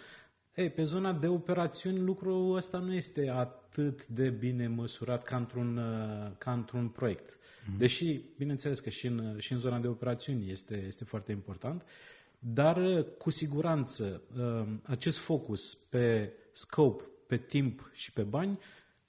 Ei, 0.54 0.70
pe 0.70 0.82
zona 0.82 1.12
de 1.12 1.28
operațiuni 1.28 1.98
lucrul 1.98 2.56
ăsta 2.56 2.78
nu 2.78 2.94
este 2.94 3.28
atât 3.28 4.06
de 4.06 4.30
bine 4.30 4.66
măsurat 4.66 5.22
ca 5.22 5.36
într-un, 5.36 5.76
uh, 5.76 6.30
ca 6.38 6.52
într-un 6.52 6.88
proiect. 6.88 7.36
Mm-hmm. 7.36 7.76
Deși, 7.76 8.20
bineînțeles 8.36 8.80
că 8.80 8.90
și 8.90 9.06
în, 9.06 9.38
și 9.38 9.52
în 9.52 9.58
zona 9.58 9.78
de 9.78 9.88
operațiuni 9.88 10.50
este, 10.50 10.84
este 10.86 11.04
foarte 11.04 11.32
important, 11.32 11.84
dar 12.38 12.76
uh, 12.76 13.04
cu 13.18 13.30
siguranță 13.30 14.22
uh, 14.36 14.68
acest 14.82 15.18
focus 15.18 15.74
pe 15.74 16.32
scope, 16.52 17.04
pe 17.26 17.36
timp 17.36 17.90
și 17.92 18.12
pe 18.12 18.22
bani, 18.22 18.58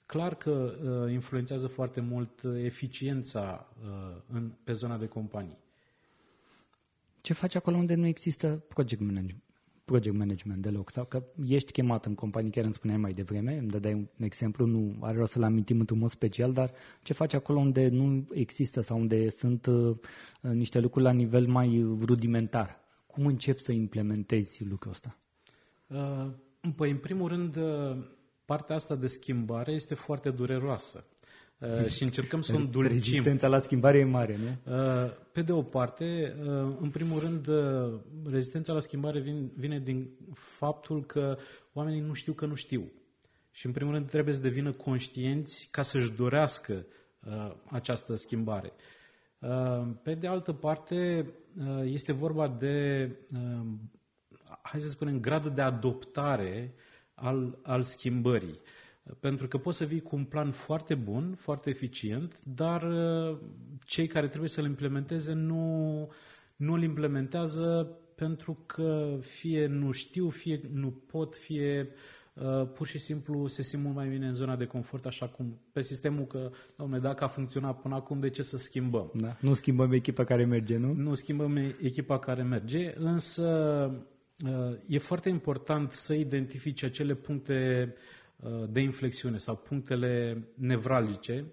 clar 0.06 0.34
că 0.34 0.74
influențează 1.10 1.66
foarte 1.66 2.00
mult 2.00 2.42
eficiența 2.62 3.72
în, 4.26 4.52
pe 4.64 4.72
zona 4.72 4.96
de 4.96 5.06
companii. 5.06 5.58
Ce 7.20 7.32
faci 7.32 7.54
acolo 7.54 7.76
unde 7.76 7.94
nu 7.94 8.06
există 8.06 8.64
project 8.68 9.00
management? 9.00 9.43
Project 9.84 10.16
management 10.16 10.62
deloc 10.62 10.90
sau 10.90 11.04
că 11.04 11.24
ești 11.46 11.72
chemat 11.72 12.06
în 12.06 12.14
companie, 12.14 12.50
chiar 12.50 12.64
îmi 12.64 12.72
spuneai 12.72 12.98
mai 12.98 13.12
devreme, 13.12 13.58
îmi 13.58 13.68
dădeai 13.68 13.94
un 13.94 14.24
exemplu, 14.24 14.66
nu 14.66 14.96
are 15.00 15.16
rost 15.16 15.32
să-l 15.32 15.42
amintim 15.42 15.78
într-un 15.80 15.98
mod 15.98 16.10
special, 16.10 16.52
dar 16.52 16.72
ce 17.02 17.12
faci 17.12 17.34
acolo 17.34 17.58
unde 17.58 17.88
nu 17.88 18.26
există 18.32 18.80
sau 18.80 18.98
unde 18.98 19.30
sunt 19.30 19.66
uh, 19.66 19.96
niște 20.40 20.80
lucruri 20.80 21.04
la 21.04 21.12
nivel 21.12 21.46
mai 21.46 21.96
rudimentar? 22.00 22.80
Cum 23.06 23.26
începi 23.26 23.62
să 23.62 23.72
implementezi 23.72 24.64
lucrul 24.64 24.90
ăsta? 24.90 25.16
Uh, 25.86 26.30
păi, 26.76 26.90
în 26.90 26.96
primul 26.96 27.28
rând, 27.28 27.56
uh, 27.56 27.96
partea 28.44 28.74
asta 28.74 28.94
de 28.94 29.06
schimbare 29.06 29.72
este 29.72 29.94
foarte 29.94 30.30
dureroasă. 30.30 31.04
Uh, 31.58 31.86
și 31.86 32.02
încercăm 32.02 32.40
să 32.40 32.52
o 32.54 32.56
îndulcim. 32.56 32.92
Rezistența 32.92 33.48
la 33.48 33.58
schimbare 33.58 33.98
e 33.98 34.04
mare, 34.04 34.36
nu? 34.36 34.74
Uh, 34.74 35.10
pe 35.32 35.42
de 35.42 35.52
o 35.52 35.62
parte, 35.62 36.36
uh, 36.38 36.76
în 36.80 36.90
primul 36.90 37.20
rând, 37.20 37.48
rezistența 38.30 38.72
la 38.72 38.80
schimbare 38.80 39.20
vine 39.56 39.78
din 39.78 40.10
faptul 40.34 41.04
că 41.04 41.38
oamenii 41.72 42.00
nu 42.00 42.12
știu 42.12 42.32
că 42.32 42.46
nu 42.46 42.54
știu. 42.54 42.92
Și 43.50 43.66
în 43.66 43.72
primul 43.72 43.92
rând 43.92 44.10
trebuie 44.10 44.34
să 44.34 44.40
devină 44.40 44.72
conștienți 44.72 45.68
ca 45.70 45.82
să-și 45.82 46.12
dorească 46.12 46.86
această 47.70 48.14
schimbare. 48.14 48.72
Pe 50.02 50.14
de 50.14 50.26
altă 50.26 50.52
parte, 50.52 51.30
este 51.84 52.12
vorba 52.12 52.48
de, 52.48 53.08
hai 54.62 54.80
să 54.80 54.88
spunem, 54.88 55.20
gradul 55.20 55.50
de 55.50 55.60
adoptare 55.60 56.74
al, 57.14 57.58
al 57.62 57.82
schimbării. 57.82 58.60
Pentru 59.20 59.48
că 59.48 59.58
poți 59.58 59.76
să 59.76 59.84
vii 59.84 60.00
cu 60.00 60.16
un 60.16 60.24
plan 60.24 60.50
foarte 60.50 60.94
bun, 60.94 61.34
foarte 61.38 61.70
eficient, 61.70 62.42
dar 62.42 62.82
uh, 62.82 63.38
cei 63.86 64.06
care 64.06 64.28
trebuie 64.28 64.48
să-l 64.48 64.64
implementeze 64.64 65.32
nu, 65.32 66.08
nu 66.56 66.72
îl 66.72 66.82
implementează 66.82 67.98
pentru 68.14 68.58
că 68.66 69.16
fie 69.20 69.66
nu 69.66 69.90
știu, 69.90 70.28
fie 70.28 70.60
nu 70.72 70.90
pot, 70.90 71.36
fie 71.36 71.88
uh, 72.34 72.68
pur 72.74 72.86
și 72.86 72.98
simplu 72.98 73.46
se 73.46 73.62
simt 73.62 73.82
mult 73.82 73.94
mai 73.94 74.08
bine 74.08 74.26
în 74.26 74.34
zona 74.34 74.56
de 74.56 74.64
confort, 74.66 75.06
așa 75.06 75.26
cum 75.28 75.60
pe 75.72 75.82
sistemul 75.82 76.26
că, 76.26 76.50
domnule, 76.76 77.00
dacă 77.00 77.24
a 77.24 77.28
funcționat 77.28 77.80
până 77.80 77.94
acum, 77.94 78.20
de 78.20 78.30
ce 78.30 78.42
să 78.42 78.56
schimbăm? 78.56 79.10
Da. 79.14 79.36
Nu 79.40 79.54
schimbăm 79.54 79.92
echipa 79.92 80.24
care 80.24 80.44
merge, 80.44 80.76
nu? 80.76 80.92
Nu 80.92 81.14
schimbăm 81.14 81.56
echipa 81.80 82.18
care 82.18 82.42
merge, 82.42 82.92
însă 82.96 83.46
uh, 84.44 84.76
e 84.88 84.98
foarte 84.98 85.28
important 85.28 85.92
să 85.92 86.14
identifici 86.14 86.82
acele 86.82 87.14
puncte 87.14 87.92
Uh, 87.94 88.00
de 88.68 88.80
inflexiune 88.80 89.38
sau 89.38 89.56
punctele 89.56 90.42
nevralgice, 90.54 91.44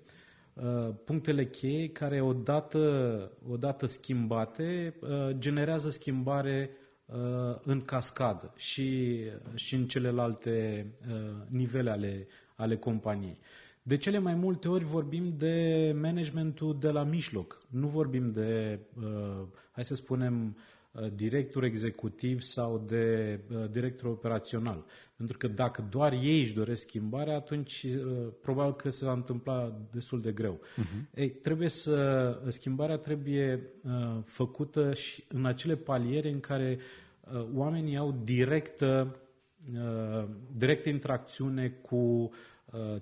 uh, 0.54 0.90
punctele 1.06 1.46
cheie 1.46 1.90
care 1.90 2.22
odată, 2.22 3.32
odată 3.50 3.86
schimbate 3.86 4.96
uh, 5.00 5.30
generează 5.38 5.90
schimbare 5.90 6.70
în 7.64 7.82
cascadă 7.82 8.54
și, 8.56 9.20
și 9.54 9.76
în 9.76 9.88
celelalte 9.88 10.86
nivele 11.48 11.90
ale, 11.90 12.28
ale 12.56 12.78
companiei. 12.78 13.40
De 13.84 13.98
cele 13.98 14.18
mai 14.18 14.34
multe 14.34 14.68
ori 14.68 14.84
vorbim 14.84 15.34
de 15.38 15.96
managementul 16.02 16.78
de 16.80 16.90
la 16.90 17.04
mijloc. 17.04 17.62
Nu 17.70 17.88
vorbim 17.88 18.32
de, 18.32 18.80
hai 19.72 19.86
să 19.86 19.96
spunem, 19.96 20.56
Uh, 20.56 20.62
director 21.16 21.64
executiv 21.64 22.42
sau 22.42 22.84
de 22.88 23.40
uh, 23.52 23.70
director 23.72 24.10
operațional. 24.10 24.86
Pentru 25.16 25.38
că 25.38 25.48
dacă 25.48 25.88
doar 25.90 26.14
ei 26.14 26.40
își 26.40 26.54
doresc 26.54 26.82
schimbarea, 26.82 27.36
atunci 27.36 27.84
uh, 27.84 28.28
probabil 28.42 28.74
că 28.74 28.90
se 28.90 29.06
va 29.06 29.14
întâmpla 29.14 29.80
destul 29.92 30.22
de 30.22 30.32
greu. 30.32 30.60
Uh-huh. 30.62 31.14
Ei, 31.14 31.30
trebuie 31.30 31.70
să, 31.70 32.40
schimbarea 32.48 32.98
trebuie 32.98 33.62
făcută 34.26 34.94
și 34.94 35.24
în 35.28 35.46
acele 35.46 35.76
paliere 35.76 36.30
în 36.30 36.40
care 36.40 36.80
oamenii 37.54 37.98
au 37.98 38.20
directă, 38.24 39.20
directă 40.52 40.90
interacțiune 40.90 41.70
cu 41.70 42.32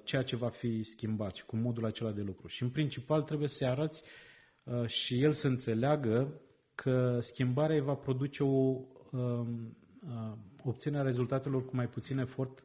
ceea 0.03 0.21
ce 0.21 0.35
va 0.35 0.49
fi 0.49 0.83
schimbat 0.83 1.35
și 1.35 1.45
cu 1.45 1.55
modul 1.55 1.85
acela 1.85 2.11
de 2.11 2.21
lucru. 2.21 2.47
Și 2.47 2.63
în 2.63 2.69
principal 2.69 3.21
trebuie 3.21 3.47
să 3.47 3.65
arăți 3.65 4.03
și 4.85 5.21
el 5.21 5.31
să 5.31 5.47
înțeleagă 5.47 6.41
că 6.81 7.17
schimbarea 7.21 7.83
va 7.83 7.93
produce 7.93 8.43
o 8.43 8.47
um, 9.11 9.77
uh, 10.01 10.31
obținerea 10.63 11.05
rezultatelor 11.05 11.65
cu 11.65 11.75
mai 11.75 11.87
puțin 11.87 12.17
efort, 12.17 12.63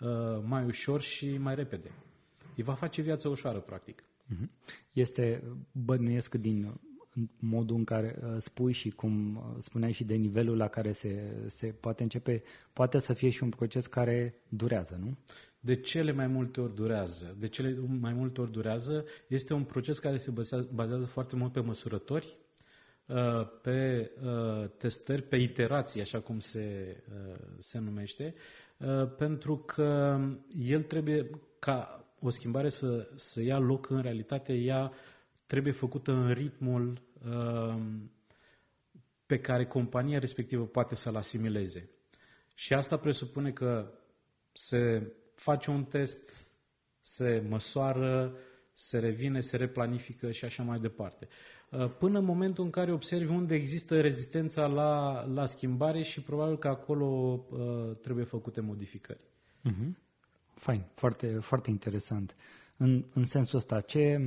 uh, 0.00 0.08
mai 0.44 0.64
ușor 0.64 1.00
și 1.00 1.36
mai 1.38 1.54
repede. 1.54 1.90
Îi 2.56 2.62
va 2.62 2.72
face 2.72 3.02
viața 3.02 3.28
ușoară, 3.28 3.58
practic. 3.58 4.04
Mhm. 4.26 4.50
Este, 4.92 5.42
bănuiesc 5.72 6.34
din 6.34 6.80
modul 7.38 7.76
în 7.76 7.84
care 7.84 8.18
uh, 8.22 8.36
spui 8.38 8.72
și 8.72 8.90
cum 8.90 9.36
uh, 9.36 9.42
spuneai 9.58 9.92
și 9.92 10.04
de 10.04 10.14
nivelul 10.14 10.56
la 10.56 10.68
care 10.68 10.92
se, 10.92 11.44
se 11.46 11.66
poate 11.66 12.02
începe, 12.02 12.42
poate 12.72 12.98
să 12.98 13.12
fie 13.12 13.28
și 13.30 13.42
un 13.42 13.48
proces 13.48 13.86
care 13.86 14.34
durează, 14.48 14.98
nu? 15.00 15.16
De 15.60 15.74
cele 15.74 16.12
mai 16.12 16.26
multe 16.26 16.60
ori 16.60 16.74
durează. 16.74 17.36
De 17.38 17.48
cele 17.48 17.78
mai 18.00 18.12
multe 18.12 18.40
ori 18.40 18.52
durează. 18.52 19.04
Este 19.28 19.54
un 19.54 19.64
proces 19.64 19.98
care 19.98 20.18
se 20.18 20.30
bazează, 20.30 20.68
bazează 20.72 21.06
foarte 21.06 21.36
mult 21.36 21.52
pe 21.52 21.60
măsurători, 21.60 22.26
Uh, 22.26 22.41
pe 23.62 24.10
uh, 24.24 24.68
testări, 24.78 25.22
pe 25.22 25.36
iterații, 25.36 26.00
așa 26.00 26.20
cum 26.20 26.38
se, 26.40 26.96
uh, 27.08 27.34
se 27.58 27.78
numește, 27.78 28.34
pentru 29.16 29.56
că 29.58 30.18
el 30.66 30.82
trebuie 30.82 31.30
ca 31.58 32.04
o 32.20 32.30
schimbare 32.30 32.68
să, 32.68 33.08
să 33.14 33.42
ia 33.42 33.58
loc 33.58 33.90
în 33.90 33.98
realitate, 33.98 34.52
ea 34.52 34.92
trebuie 35.46 35.72
făcută 35.72 36.12
în 36.12 36.32
ritmul 36.32 37.02
pe 39.26 39.38
care 39.40 39.66
compania 39.66 40.18
respectivă 40.18 40.64
poate 40.64 40.94
să-l 40.94 41.16
asimileze. 41.16 41.90
Și 42.54 42.74
asta 42.74 42.96
presupune 42.96 43.52
că 43.52 43.92
se 44.52 45.12
face 45.34 45.70
un 45.70 45.84
test, 45.84 46.48
se 47.00 47.44
măsoară, 47.48 48.34
se 48.74 48.98
revine, 48.98 49.40
se 49.40 49.56
replanifică 49.56 50.30
și 50.30 50.44
așa 50.44 50.62
mai 50.62 50.78
departe. 50.78 51.28
Uh, 51.70 51.90
până 51.98 52.18
în 52.18 52.24
momentul 52.24 52.64
în 52.64 52.70
care 52.70 52.92
observi 52.92 53.32
unde 53.32 53.54
există 53.54 54.00
rezistența 54.00 54.66
la, 54.66 55.24
la 55.24 55.46
schimbare 55.46 56.02
și 56.02 56.22
probabil 56.22 56.58
că 56.58 56.68
acolo 56.68 57.06
uh, 57.50 57.96
trebuie 58.00 58.24
făcute 58.24 58.60
modificări. 58.60 59.20
Uh-huh. 59.70 59.90
Fain, 60.54 60.84
foarte, 60.94 61.26
foarte 61.26 61.70
interesant. 61.70 62.36
În, 62.76 63.04
în 63.12 63.24
sensul 63.24 63.58
ăsta, 63.58 63.80
ce 63.80 64.20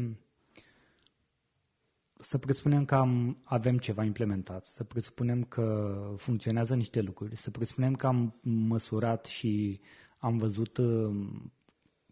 să 2.19 2.37
presupunem 2.37 2.85
că 2.85 2.95
am, 2.95 3.37
avem 3.43 3.77
ceva 3.77 4.03
implementat, 4.03 4.65
să 4.65 4.83
presupunem 4.83 5.43
că 5.43 5.95
funcționează 6.17 6.75
niște 6.75 7.01
lucruri, 7.01 7.35
să 7.35 7.51
presupunem 7.51 7.93
că 7.93 8.07
am 8.07 8.39
măsurat 8.41 9.25
și 9.25 9.81
am 10.17 10.37
văzut 10.37 10.77
uh, 10.77 11.15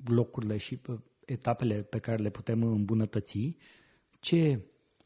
locurile 0.06 0.58
și 0.58 0.82
uh, 0.88 0.98
etapele 1.26 1.82
pe 1.82 1.98
care 1.98 2.22
le 2.22 2.30
putem 2.30 2.64
îmbunătăți, 2.64 3.56
ce 4.20 4.60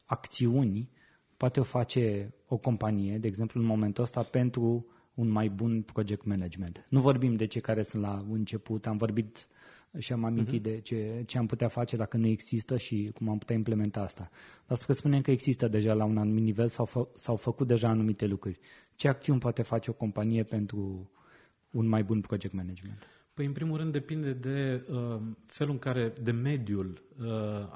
acțiuni 0.04 0.90
poate 1.36 1.60
o 1.60 1.62
face 1.62 2.34
o 2.46 2.56
companie, 2.56 3.18
de 3.18 3.26
exemplu, 3.26 3.60
în 3.60 3.66
momentul 3.66 4.04
ăsta, 4.04 4.22
pentru 4.22 4.86
un 5.14 5.28
mai 5.28 5.48
bun 5.48 5.82
project 5.82 6.24
management. 6.24 6.86
Nu 6.88 7.00
vorbim 7.00 7.34
de 7.34 7.46
cei 7.46 7.60
care 7.60 7.82
sunt 7.82 8.02
la 8.02 8.24
început, 8.30 8.86
am 8.86 8.96
vorbit 8.96 9.48
și 9.98 10.12
am 10.12 10.24
amintit 10.24 10.60
uh-huh. 10.60 10.72
de 10.72 10.80
ce, 10.80 11.22
ce 11.26 11.38
am 11.38 11.46
putea 11.46 11.68
face 11.68 11.96
dacă 11.96 12.16
nu 12.16 12.26
există 12.26 12.76
și 12.76 13.10
cum 13.14 13.28
am 13.28 13.38
putea 13.38 13.56
implementa 13.56 14.00
asta. 14.00 14.30
Dar 14.66 14.76
să 14.76 14.92
spunem 14.92 15.20
că 15.20 15.30
există 15.30 15.68
deja 15.68 15.92
la 15.92 16.04
un 16.04 16.18
anumit 16.18 16.44
nivel 16.44 16.68
sau 16.68 16.84
fă, 16.84 17.08
s-au 17.14 17.36
făcut 17.36 17.66
deja 17.66 17.88
anumite 17.88 18.26
lucruri. 18.26 18.58
Ce 18.94 19.08
acțiuni 19.08 19.40
poate 19.40 19.62
face 19.62 19.90
o 19.90 19.92
companie 19.92 20.42
pentru 20.42 21.10
un 21.70 21.86
mai 21.86 22.02
bun 22.02 22.20
project 22.20 22.54
management? 22.54 23.06
Păi, 23.38 23.46
în 23.46 23.52
primul 23.52 23.76
rând, 23.76 23.92
depinde 23.92 24.32
de 24.32 24.84
uh, 24.90 25.20
felul 25.46 25.72
în 25.72 25.78
care, 25.78 26.12
de 26.22 26.30
mediul 26.30 27.02
uh, 27.20 27.26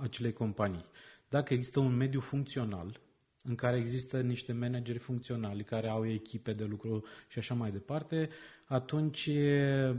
acelei 0.00 0.32
companii. 0.32 0.84
Dacă 1.28 1.54
există 1.54 1.80
un 1.80 1.96
mediu 1.96 2.20
funcțional, 2.20 3.00
în 3.44 3.54
care 3.54 3.76
există 3.76 4.20
niște 4.20 4.52
manageri 4.52 4.98
funcționali 4.98 5.64
care 5.64 5.88
au 5.88 6.06
echipe 6.06 6.52
de 6.52 6.64
lucru 6.64 7.04
și 7.28 7.38
așa 7.38 7.54
mai 7.54 7.70
departe, 7.70 8.28
atunci 8.64 9.26
uh, 9.26 9.96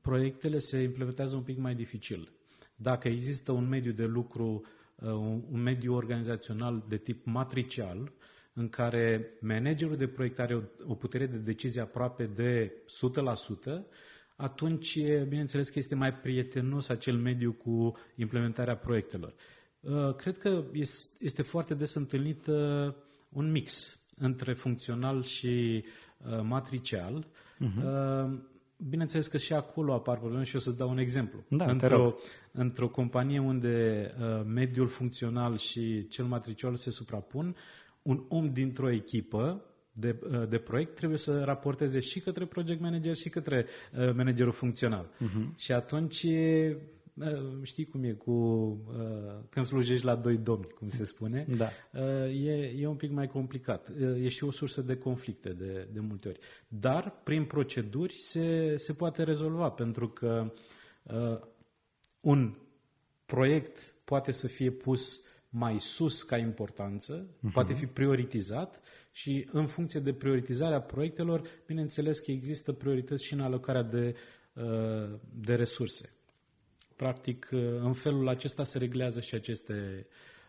proiectele 0.00 0.58
se 0.58 0.78
implementează 0.78 1.34
un 1.34 1.42
pic 1.42 1.58
mai 1.58 1.74
dificil. 1.74 2.32
Dacă 2.76 3.08
există 3.08 3.52
un 3.52 3.68
mediu 3.68 3.92
de 3.92 4.06
lucru, 4.06 4.62
uh, 4.94 5.10
un 5.50 5.60
mediu 5.62 5.94
organizațional 5.94 6.84
de 6.88 6.96
tip 6.96 7.24
matricial, 7.24 8.12
în 8.52 8.68
care 8.68 9.30
managerul 9.40 9.96
de 9.96 10.06
proiect 10.06 10.38
are 10.38 10.54
o, 10.54 10.60
o 10.86 10.94
putere 10.94 11.26
de 11.26 11.36
decizie 11.36 11.80
aproape 11.80 12.26
de 12.26 12.72
100%, 13.70 13.84
atunci, 14.36 14.98
bineînțeles 15.28 15.70
că 15.70 15.78
este 15.78 15.94
mai 15.94 16.14
prietenos 16.14 16.88
acel 16.88 17.16
mediu 17.16 17.52
cu 17.52 17.92
implementarea 18.16 18.76
proiectelor. 18.76 19.34
Uh, 19.80 20.14
cred 20.14 20.38
că 20.38 20.64
este 21.18 21.42
foarte 21.42 21.74
des 21.74 21.94
întâlnit 21.94 22.46
uh, 22.46 22.92
un 23.28 23.50
mix 23.50 23.98
între 24.18 24.52
funcțional 24.52 25.22
și 25.22 25.84
uh, 26.18 26.40
matricial. 26.42 27.26
Uh-huh. 27.60 28.52
Bineînțeles 28.88 29.26
că 29.26 29.38
și 29.38 29.52
acolo 29.52 29.92
apar 29.92 30.18
probleme 30.18 30.44
și 30.44 30.56
o 30.56 30.58
să-ți 30.58 30.76
dau 30.76 30.90
un 30.90 30.98
exemplu. 30.98 31.44
Da, 31.48 31.64
într-o, 31.70 32.14
într-o 32.52 32.88
companie 32.88 33.38
unde 33.38 34.10
mediul 34.46 34.88
funcțional 34.88 35.56
și 35.56 36.08
cel 36.08 36.24
matricial 36.24 36.76
se 36.76 36.90
suprapun, 36.90 37.56
un 38.02 38.24
om 38.28 38.52
dintr-o 38.52 38.90
echipă 38.90 39.64
de, 39.96 40.18
de 40.48 40.58
proiect 40.58 40.94
trebuie 40.94 41.18
să 41.18 41.44
raporteze 41.44 42.00
și 42.00 42.20
către 42.20 42.44
project 42.44 42.80
manager 42.80 43.14
și 43.14 43.28
către 43.28 43.66
managerul 43.92 44.52
funcțional. 44.52 45.10
Uh-huh. 45.10 45.56
Și 45.56 45.72
atunci 45.72 46.26
știi 47.62 47.84
cum 47.84 48.04
e 48.04 48.12
cu 48.12 48.30
uh, 48.30 49.34
când 49.50 49.64
slujești 49.66 50.04
la 50.04 50.14
doi 50.14 50.36
domni, 50.36 50.66
cum 50.66 50.88
se 50.88 51.04
spune, 51.04 51.46
da. 51.56 51.68
uh, 51.92 52.46
e, 52.46 52.74
e 52.78 52.86
un 52.86 52.96
pic 52.96 53.10
mai 53.10 53.26
complicat. 53.26 53.88
Uh, 53.88 54.24
e 54.24 54.28
și 54.28 54.44
o 54.44 54.50
sursă 54.50 54.80
de 54.80 54.96
conflicte 54.96 55.48
de, 55.48 55.88
de 55.92 56.00
multe 56.00 56.28
ori. 56.28 56.38
Dar 56.68 57.20
prin 57.22 57.44
proceduri 57.44 58.14
se, 58.14 58.76
se 58.76 58.92
poate 58.92 59.22
rezolva, 59.22 59.70
pentru 59.70 60.08
că 60.08 60.52
uh, 61.02 61.40
un 62.20 62.54
proiect 63.26 63.94
poate 64.04 64.32
să 64.32 64.46
fie 64.46 64.70
pus 64.70 65.22
mai 65.48 65.80
sus 65.80 66.22
ca 66.22 66.36
importanță, 66.36 67.26
uh-huh. 67.26 67.52
poate 67.52 67.72
fi 67.72 67.86
prioritizat 67.86 68.80
și 69.16 69.48
în 69.50 69.66
funcție 69.66 70.00
de 70.00 70.12
prioritizarea 70.12 70.80
proiectelor, 70.80 71.48
bineînțeles 71.66 72.18
că 72.18 72.30
există 72.30 72.72
priorități 72.72 73.24
și 73.24 73.32
în 73.32 73.40
alocarea 73.40 73.82
de, 73.82 74.14
uh, 74.52 75.18
de 75.34 75.54
resurse. 75.54 76.12
Practic, 76.96 77.48
uh, 77.52 77.60
în 77.80 77.92
felul 77.92 78.28
acesta 78.28 78.64
se 78.64 78.78
reglează 78.78 79.20
și 79.20 79.34
aceste 79.34 80.06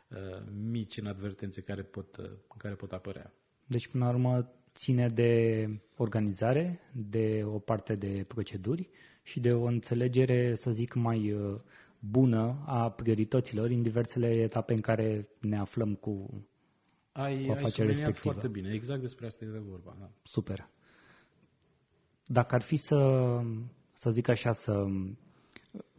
uh, 0.07 0.43
mici 0.69 0.95
inadvertențe 0.95 1.61
care 1.61 1.81
pot, 1.81 2.17
uh, 2.17 2.29
care 2.57 2.73
pot 2.73 2.91
apărea. 2.91 3.33
Deci, 3.65 3.87
până 3.87 4.03
la 4.03 4.09
urmă, 4.09 4.51
ține 4.73 5.07
de 5.07 5.67
organizare, 5.97 6.79
de 6.91 7.43
o 7.45 7.59
parte 7.59 7.95
de 7.95 8.25
proceduri 8.27 8.89
și 9.23 9.39
de 9.39 9.53
o 9.53 9.63
înțelegere, 9.63 10.55
să 10.55 10.71
zic, 10.71 10.93
mai 10.93 11.35
bună 11.99 12.63
a 12.65 12.91
priorităților 12.91 13.69
în 13.69 13.81
diversele 13.81 14.27
etape 14.27 14.73
în 14.73 14.81
care 14.81 15.27
ne 15.39 15.57
aflăm 15.57 15.95
cu 15.95 16.45
ai, 17.17 17.47
afacerea 17.47 17.89
respectivă. 17.89 18.19
foarte 18.21 18.47
bine, 18.47 18.73
exact 18.73 19.01
despre 19.01 19.25
asta 19.25 19.45
e 19.45 19.47
de 19.47 19.57
vorba. 19.57 19.95
Da. 19.99 20.09
Super. 20.23 20.69
Dacă 22.25 22.55
ar 22.55 22.61
fi 22.61 22.75
să, 22.75 23.41
să 23.91 24.11
zic 24.11 24.27
așa, 24.27 24.51
să 24.51 24.85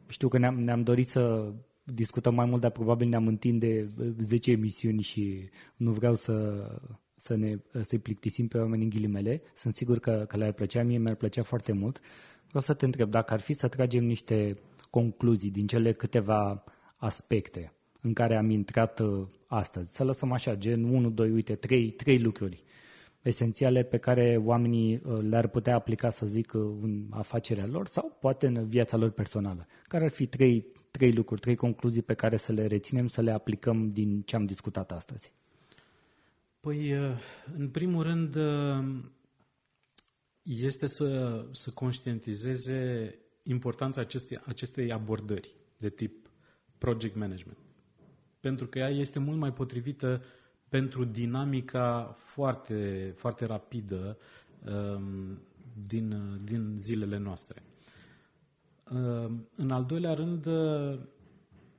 știu 0.08 0.28
că 0.28 0.38
ne-am, 0.38 0.60
ne-am 0.60 0.82
dorit 0.82 1.08
să 1.08 1.52
discutăm 1.84 2.34
mai 2.34 2.46
mult, 2.46 2.60
dar 2.60 2.70
probabil 2.70 3.08
ne-am 3.08 3.26
întinde 3.26 3.88
10 4.18 4.50
emisiuni 4.50 5.02
și 5.02 5.48
nu 5.76 5.92
vreau 5.92 6.14
să, 6.14 6.66
să 7.14 7.34
ne, 7.34 7.56
să-i 7.80 7.98
plictisim 7.98 8.48
pe 8.48 8.58
oameni 8.58 8.82
în 8.82 8.88
ghilimele. 8.88 9.42
Sunt 9.54 9.74
sigur 9.74 9.98
că, 9.98 10.24
că 10.28 10.36
le-ar 10.36 10.52
plăcea, 10.52 10.82
mie 10.82 10.98
mi-ar 10.98 11.14
plăcea 11.14 11.42
foarte 11.42 11.72
mult. 11.72 12.00
Vreau 12.46 12.62
să 12.62 12.74
te 12.74 12.84
întreb, 12.84 13.10
dacă 13.10 13.32
ar 13.32 13.40
fi 13.40 13.52
să 13.52 13.68
tragem 13.68 14.04
niște 14.04 14.58
concluzii 14.90 15.50
din 15.50 15.66
cele 15.66 15.92
câteva 15.92 16.64
aspecte 16.96 17.75
în 18.06 18.12
care 18.12 18.36
am 18.36 18.50
intrat 18.50 19.00
uh, 19.00 19.26
astăzi, 19.46 19.94
să 19.94 20.04
lăsăm 20.04 20.32
așa, 20.32 20.54
gen 20.54 20.84
1, 20.84 21.10
2, 21.10 21.30
uite, 21.30 21.54
3, 21.54 21.90
3 21.90 22.18
lucruri 22.18 22.62
esențiale 23.22 23.82
pe 23.82 23.98
care 23.98 24.40
oamenii 24.44 24.94
uh, 25.04 25.18
le-ar 25.22 25.48
putea 25.48 25.74
aplica, 25.74 26.10
să 26.10 26.26
zic, 26.26 26.52
uh, 26.52 26.62
în 26.82 27.06
afacerea 27.10 27.66
lor 27.66 27.86
sau 27.86 28.16
poate 28.20 28.46
în 28.46 28.68
viața 28.68 28.96
lor 28.96 29.10
personală. 29.10 29.66
Care 29.82 30.04
ar 30.04 30.10
fi 30.10 30.26
trei, 30.26 30.66
trei 30.90 31.12
lucruri, 31.12 31.40
trei 31.40 31.54
concluzii 31.54 32.02
pe 32.02 32.14
care 32.14 32.36
să 32.36 32.52
le 32.52 32.66
reținem, 32.66 33.08
să 33.08 33.20
le 33.20 33.30
aplicăm 33.30 33.90
din 33.92 34.22
ce 34.22 34.36
am 34.36 34.44
discutat 34.44 34.92
astăzi? 34.92 35.32
Păi, 36.60 36.92
uh, 36.92 37.16
în 37.56 37.68
primul 37.68 38.02
rând, 38.02 38.36
este 40.42 40.86
să, 40.86 41.40
să 41.52 41.70
conștientizeze 41.70 43.14
importanța 43.42 44.00
acestei, 44.00 44.38
acestei 44.44 44.92
abordări 44.92 45.54
de 45.76 45.88
tip 45.88 46.30
project 46.78 47.16
management. 47.16 47.65
Pentru 48.46 48.66
că 48.66 48.78
ea 48.78 48.88
este 48.88 49.18
mult 49.18 49.38
mai 49.38 49.52
potrivită 49.52 50.22
pentru 50.68 51.04
dinamica 51.04 52.14
foarte, 52.18 53.12
foarte 53.16 53.44
rapidă 53.44 54.18
um, 54.64 55.38
din, 55.86 56.38
din 56.44 56.76
zilele 56.78 57.18
noastre. 57.18 57.62
Um, 58.92 59.48
în 59.56 59.70
al 59.70 59.84
doilea 59.84 60.14
rând, 60.14 60.48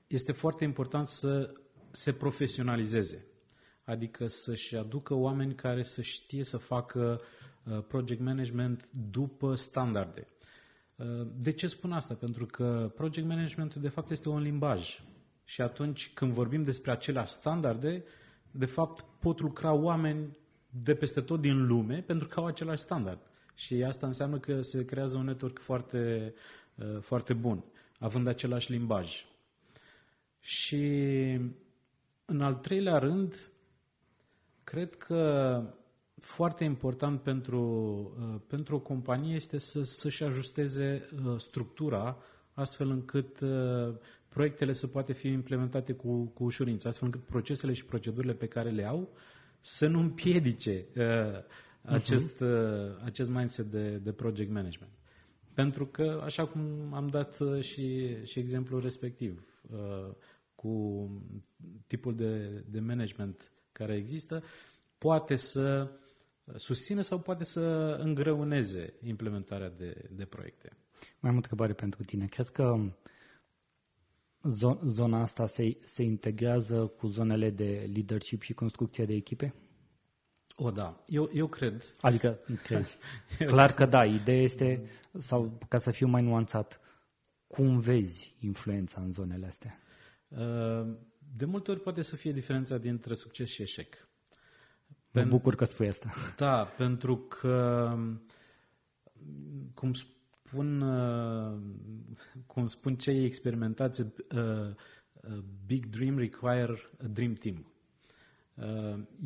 este 0.08 0.32
foarte 0.32 0.64
important 0.64 1.08
să 1.08 1.54
se 1.92 2.14
profesionalizeze, 2.14 3.26
adică 3.84 4.28
să-și 4.28 4.76
aducă 4.76 5.14
oameni 5.14 5.56
care 5.56 5.84
să 5.84 6.02
știe 6.02 6.44
să 6.44 6.58
facă 6.58 7.22
uh, 7.64 7.84
project 7.88 8.22
management 8.22 8.90
după 9.12 9.56
standarde. 9.56 10.28
Uh, 10.96 11.28
de 11.38 11.52
ce 11.52 11.68
spun 11.68 11.92
asta? 11.92 12.14
Pentru 12.14 12.46
că 12.46 12.92
project 12.96 13.28
managementul 13.28 13.82
de 13.82 13.90
fapt 13.90 14.12
este 14.12 14.30
un 14.30 14.42
limbaj 14.42 15.00
și 15.50 15.62
atunci 15.62 16.12
când 16.14 16.32
vorbim 16.32 16.64
despre 16.64 16.92
aceleași 16.92 17.32
standarde, 17.32 18.04
de 18.52 18.66
fapt, 18.66 19.06
pot 19.20 19.40
lucra 19.40 19.74
oameni 19.74 20.38
de 20.84 20.96
peste 20.96 21.22
tot 21.22 21.42
din 21.42 21.68
lume 21.68 22.02
pentru 22.02 22.28
că 22.28 22.40
au 22.40 22.46
același 22.46 22.82
standard. 22.82 23.20
Și 23.56 23.84
asta 23.84 24.06
înseamnă 24.06 24.40
că 24.40 24.62
se 24.62 24.86
creează 24.86 25.18
un 25.18 25.26
network 25.26 25.60
foarte, 25.60 26.34
uh, 26.76 27.02
foarte 27.02 27.34
bun, 27.34 27.64
având 28.00 28.28
același 28.28 28.72
limbaj. 28.72 29.26
Și 30.40 30.86
în 32.26 32.42
al 32.42 32.56
treilea 32.56 32.98
rând, 32.98 33.52
cred 34.64 34.96
că 34.96 35.62
foarte 36.20 36.64
important 36.64 37.22
pentru, 37.22 37.62
uh, 38.20 38.40
pentru 38.48 38.76
o 38.76 38.80
companie 38.80 39.36
este 39.36 39.58
să, 39.58 39.84
să-și 39.84 40.24
ajusteze 40.24 41.10
uh, 41.26 41.40
structura 41.40 42.18
astfel 42.54 42.90
încât 42.90 43.40
proiectele 44.38 44.74
să 44.74 44.88
poate 44.88 45.14
fi 45.14 45.28
implementate 45.28 45.94
cu, 45.94 46.24
cu 46.26 46.44
ușurință, 46.44 46.88
astfel 46.88 47.08
încât 47.08 47.24
procesele 47.24 47.74
și 47.74 47.86
procedurile 47.86 48.34
pe 48.34 48.48
care 48.48 48.70
le 48.70 48.86
au 48.86 49.10
să 49.60 49.88
nu 49.88 50.00
împiedice 50.00 50.86
uh, 50.96 51.44
acest, 51.82 52.36
uh-huh. 52.36 52.90
uh, 52.90 53.04
acest 53.04 53.30
mindset 53.30 53.66
de, 53.66 53.90
de 53.98 54.12
project 54.12 54.52
management. 54.52 54.92
Pentru 55.54 55.86
că, 55.86 56.22
așa 56.24 56.46
cum 56.46 56.62
am 56.94 57.08
dat 57.08 57.40
uh, 57.40 57.62
și, 57.62 58.16
și 58.26 58.40
exemplul 58.40 58.82
respectiv, 58.82 59.44
uh, 59.72 60.14
cu 60.56 61.10
tipul 61.88 62.16
de, 62.16 62.64
de 62.70 62.80
management 62.80 63.52
care 63.72 63.96
există, 63.96 64.44
poate 64.98 65.36
să 65.36 65.92
susțină 66.56 67.02
sau 67.02 67.20
poate 67.20 67.44
să 67.44 67.62
îngrăuneze 68.02 68.94
implementarea 69.04 69.70
de, 69.70 70.10
de 70.12 70.26
proiecte. 70.26 70.70
Mai 71.20 71.30
am 71.30 71.34
o 71.34 71.42
întrebare 71.42 71.74
pentru 71.74 72.04
tine. 72.04 72.26
Crezi 72.26 72.52
că 72.52 72.92
zona 74.84 75.22
asta 75.22 75.48
se, 75.48 75.78
se 75.84 76.04
integrează 76.04 76.86
cu 76.98 77.08
zonele 77.08 77.50
de 77.50 77.90
leadership 77.94 78.42
și 78.42 78.54
construcție 78.54 79.06
de 79.06 79.14
echipe? 79.14 79.54
O, 80.56 80.72
da. 80.72 81.04
Eu, 81.06 81.30
eu 81.34 81.48
cred. 81.48 81.96
Adică, 82.02 82.40
crezi. 82.64 82.98
Clar 83.46 83.74
că 83.74 83.86
da. 83.86 84.06
Ideea 84.06 84.42
este, 84.42 84.90
sau 85.18 85.58
ca 85.68 85.78
să 85.78 85.92
fiu 85.92 86.08
mai 86.08 86.22
nuanțat, 86.22 86.82
cum 87.48 87.80
vezi 87.80 88.36
influența 88.40 89.02
în 89.02 89.14
zonele 89.14 89.46
astea? 89.46 89.80
Uh, 90.28 90.96
de 91.36 91.46
multe 91.46 91.72
ori 91.72 91.80
poate 91.80 92.02
să 92.02 92.16
fie 92.16 92.32
diferența 92.32 92.78
dintre 92.78 93.14
succes 93.14 93.50
și 93.50 93.62
eșec. 93.62 94.08
Mă 95.12 95.24
bucur 95.24 95.56
că 95.56 95.66
spui 95.66 95.88
asta. 95.88 96.10
Da, 96.38 96.64
pentru 96.78 97.18
că, 97.18 97.90
cum 99.74 99.92
spun, 100.48 100.82
uh, 100.82 101.60
cum 102.46 102.68
spun 102.68 102.96
cei 102.96 103.26
experimentați, 103.26 104.02
uh, 104.02 104.10
uh, 104.36 105.44
big 105.66 105.86
dream 105.86 106.18
require 106.18 106.74
a 107.04 107.08
dream 107.08 107.34
team. 107.34 107.72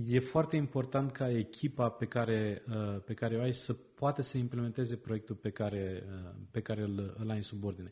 E 0.08 0.20
foarte 0.20 0.56
important 0.56 1.12
ca 1.12 1.30
echipa 1.30 1.90
pe 1.90 2.06
care, 2.06 2.64
pe 3.06 3.14
care 3.14 3.38
o 3.38 3.42
ai 3.42 3.54
să 3.54 3.74
poate 3.74 4.22
să 4.22 4.38
implementeze 4.38 4.96
proiectul 4.96 5.36
pe 5.36 5.50
care, 5.50 6.04
pe 6.52 6.62
care 6.62 6.82
îl, 6.82 7.16
îl 7.18 7.30
ai 7.30 7.36
în 7.36 7.42
subordine. 7.42 7.92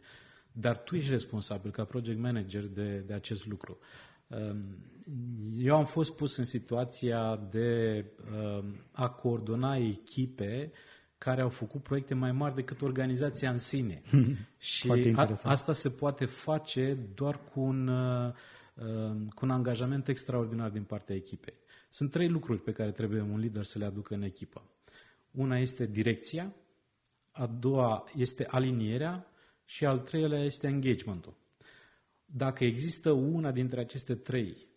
Dar 0.52 0.78
tu 0.78 0.96
ești 0.96 1.10
responsabil 1.10 1.72
ca 1.72 1.84
project 1.84 2.20
manager 2.20 2.68
de, 2.68 2.98
de 2.98 3.14
acest 3.14 3.48
lucru. 3.48 3.78
Eu 5.58 5.76
am 5.76 5.86
fost 5.86 6.16
pus 6.16 6.38
în 6.38 6.46
situația 6.46 7.48
de 7.52 8.06
a 8.92 9.10
coordona 9.10 9.78
echipe 9.78 10.72
care 11.20 11.42
au 11.42 11.50
făcut 11.50 11.84
proiecte 11.84 12.14
mai 12.14 12.32
mari 12.32 12.56
decât 12.56 12.82
organizația 12.82 13.50
în 13.50 13.58
sine. 13.58 14.02
și 14.58 15.14
a, 15.16 15.40
asta 15.44 15.74
se 15.74 15.90
poate 15.90 16.26
face 16.26 16.98
doar 17.14 17.40
cu 17.54 17.60
un, 17.60 17.88
uh, 17.88 18.34
uh, 18.74 19.16
cu 19.34 19.46
un 19.46 19.50
angajament 19.50 20.08
extraordinar 20.08 20.70
din 20.70 20.84
partea 20.84 21.16
echipei. 21.16 21.54
Sunt 21.90 22.12
trei 22.12 22.30
lucruri 22.30 22.62
pe 22.62 22.72
care 22.72 22.92
trebuie 22.92 23.22
un 23.22 23.40
lider 23.40 23.64
să 23.64 23.78
le 23.78 23.86
aducă 23.86 24.14
în 24.14 24.22
echipă. 24.22 24.64
Una 25.32 25.58
este 25.58 25.86
direcția, 25.86 26.54
a 27.32 27.46
doua 27.46 28.04
este 28.16 28.48
alinierea 28.50 29.28
și 29.66 29.86
al 29.86 30.00
treilea 30.00 30.44
este 30.44 30.68
engagementul. 30.68 31.34
Dacă 32.26 32.64
există 32.64 33.12
una 33.12 33.52
dintre 33.52 33.80
aceste 33.80 34.16
trei 34.16 34.68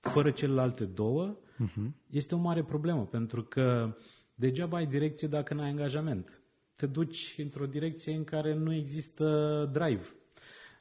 fără 0.00 0.30
celelalte 0.30 0.84
două, 0.84 1.36
uh-huh. 1.36 1.90
este 2.10 2.34
o 2.34 2.38
mare 2.38 2.62
problemă, 2.62 3.06
pentru 3.06 3.42
că 3.42 3.94
uh, 3.96 4.18
Degeaba 4.40 4.76
ai 4.76 4.86
direcție 4.86 5.28
dacă 5.28 5.54
nu 5.54 5.62
ai 5.62 5.68
angajament. 5.68 6.42
Te 6.74 6.86
duci 6.86 7.34
într-o 7.38 7.66
direcție 7.66 8.14
în 8.14 8.24
care 8.24 8.54
nu 8.54 8.74
există 8.74 9.24
drive. 9.72 10.06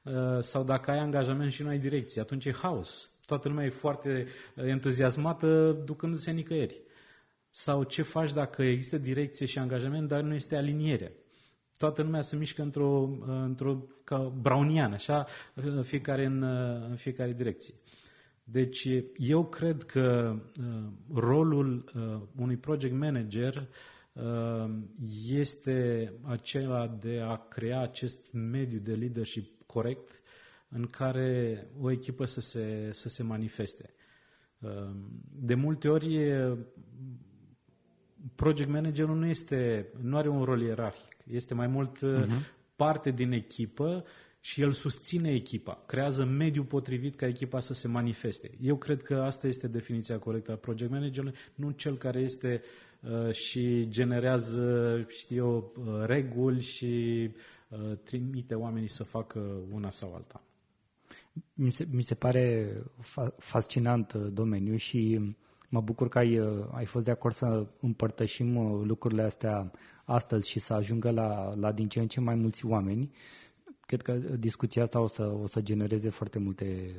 Uh, 0.04 0.40
sau 0.40 0.64
dacă 0.64 0.92
ai 0.92 1.00
angajament 1.00 1.52
și 1.52 1.62
nu 1.62 1.68
ai 1.68 1.80
direcție, 1.80 2.22
atunci 2.22 2.46
e 2.46 2.52
haos. 2.52 3.18
Toată 3.26 3.48
lumea 3.48 3.66
e 3.66 3.70
foarte 3.70 4.28
entuziasmată 4.56 5.82
ducându-se 5.86 6.32
nicăieri. 6.32 6.82
sau 7.52 7.84
ce 7.84 8.02
faci 8.02 8.34
dacă 8.34 8.64
există 8.64 8.98
direcție 8.98 9.46
și 9.46 9.60
angajament, 9.60 10.08
dar 10.08 10.22
nu 10.22 10.34
este 10.34 10.56
aliniere. 10.56 11.14
Toată 11.78 12.02
lumea 12.02 12.22
se 12.22 12.36
mișcă 12.36 12.62
într-o, 12.62 13.10
într-o 13.26 13.84
ca 14.04 14.18
browniană, 14.18 14.94
așa, 14.94 15.28
fiecare 15.82 16.26
în, 16.26 16.44
în 16.90 16.96
fiecare 16.96 17.34
direcție. 17.34 17.74
Deci 18.52 18.88
eu 19.18 19.46
cred 19.46 19.84
că 19.84 20.36
uh, 20.60 20.66
rolul 21.14 21.92
uh, 21.96 22.22
unui 22.36 22.58
project 22.58 22.94
manager 22.94 23.70
uh, 24.14 24.70
este 25.28 26.14
acela 26.24 26.88
de 26.88 27.20
a 27.20 27.36
crea 27.36 27.82
acest 27.82 28.32
mediu 28.32 28.80
de 28.80 28.96
leadership 28.96 29.66
corect 29.66 30.22
în 30.70 30.86
care 30.86 31.68
o 31.80 31.92
echipă 31.92 32.26
să 32.26 32.40
se, 32.42 32.90
să 32.92 33.10
se 33.10 33.24
manifeste. 33.24 33.94
De 35.32 35.56
multe 35.56 35.90
ori 35.90 36.18
project 38.36 38.70
managerul 38.70 39.16
nu 39.16 39.26
este, 39.26 39.90
nu 40.02 40.18
are 40.18 40.28
un 40.28 40.44
rol 40.44 40.62
ierarhic, 40.62 41.18
este 41.26 41.54
mai 41.54 41.68
mult 41.68 41.98
uh-huh. 41.98 42.56
parte 42.76 43.12
din 43.12 43.32
echipă 43.32 44.06
și 44.50 44.62
el 44.62 44.72
susține 44.72 45.32
echipa, 45.32 45.84
creează 45.86 46.26
mediul 46.26 46.66
potrivit 46.66 47.16
ca 47.16 47.28
echipa 47.28 47.60
să 47.60 47.74
se 47.74 47.88
manifeste. 47.88 48.52
Eu 48.62 48.76
cred 48.76 49.02
că 49.02 49.16
asta 49.16 49.48
este 49.48 49.68
definiția 49.68 50.20
corectă 50.20 50.52
a 50.52 50.56
project 50.56 50.92
managerului, 50.92 51.36
nu 51.56 51.70
cel 51.72 51.98
care 51.98 52.20
este 52.20 52.62
uh, 53.00 53.32
și 53.32 53.90
generează, 53.90 55.06
știu 55.08 55.36
eu, 55.36 55.74
uh, 55.78 56.06
reguli 56.06 56.62
și 56.62 57.30
uh, 57.70 57.98
trimite 58.04 58.56
oamenii 58.56 58.88
să 58.88 59.04
facă 59.04 59.40
una 59.72 59.90
sau 59.90 60.14
alta. 60.14 60.44
Mi 61.54 61.72
se, 61.72 61.88
mi 61.92 62.02
se 62.02 62.16
pare 62.16 62.74
fa- 63.00 63.36
fascinant 63.38 64.14
uh, 64.14 64.28
domeniul 64.32 64.78
și 64.78 65.20
mă 65.70 65.82
bucur 65.82 66.08
că 66.10 66.18
ai, 66.18 66.40
uh, 66.40 66.66
ai 66.72 66.86
fost 66.86 67.06
de 67.06 67.12
acord 67.12 67.36
să 67.36 67.68
împărtășim 67.80 68.56
uh, 68.56 68.86
lucrurile 68.86 69.22
astea 69.22 69.72
astăzi 70.04 70.50
și 70.50 70.60
să 70.60 70.74
ajungă 70.74 71.12
la, 71.12 71.54
la 71.56 71.72
din 71.72 71.88
ce 71.88 72.00
în 72.00 72.08
ce 72.08 72.20
mai 72.20 72.36
mulți 72.36 72.66
oameni. 72.66 73.12
Cred 73.90 74.02
că 74.02 74.12
discuția 74.40 74.82
asta 74.82 75.00
o 75.00 75.08
să, 75.08 75.24
o 75.24 75.48
să 75.48 75.62
genereze 75.62 76.10
foarte 76.10 76.40
multe 76.40 76.96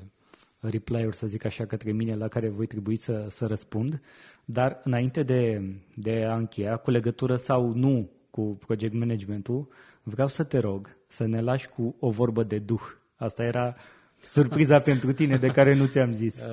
reply-uri, 0.60 1.16
să 1.16 1.26
zic 1.26 1.44
așa, 1.44 1.66
către 1.66 1.92
mine, 1.92 2.14
la 2.14 2.28
care 2.28 2.48
voi 2.48 2.66
trebui 2.66 2.96
să, 2.96 3.26
să 3.28 3.46
răspund. 3.46 4.00
Dar 4.44 4.80
înainte 4.84 5.22
de, 5.22 5.62
de 5.94 6.24
a 6.24 6.36
încheia, 6.36 6.76
cu 6.76 6.90
legătură 6.90 7.36
sau 7.36 7.72
nu 7.74 8.10
cu 8.30 8.42
project 8.66 8.94
managementul, 8.94 9.68
vreau 10.02 10.28
să 10.28 10.44
te 10.44 10.58
rog 10.58 10.96
să 11.06 11.26
ne 11.26 11.40
lași 11.40 11.68
cu 11.68 11.96
o 12.00 12.10
vorbă 12.10 12.42
de 12.42 12.58
duh. 12.58 12.82
Asta 13.16 13.42
era 13.42 13.76
surpriza 14.20 14.80
pentru 14.90 15.12
tine 15.12 15.36
de 15.36 15.48
care 15.48 15.74
nu 15.74 15.86
ți-am 15.86 16.12
zis. 16.12 16.40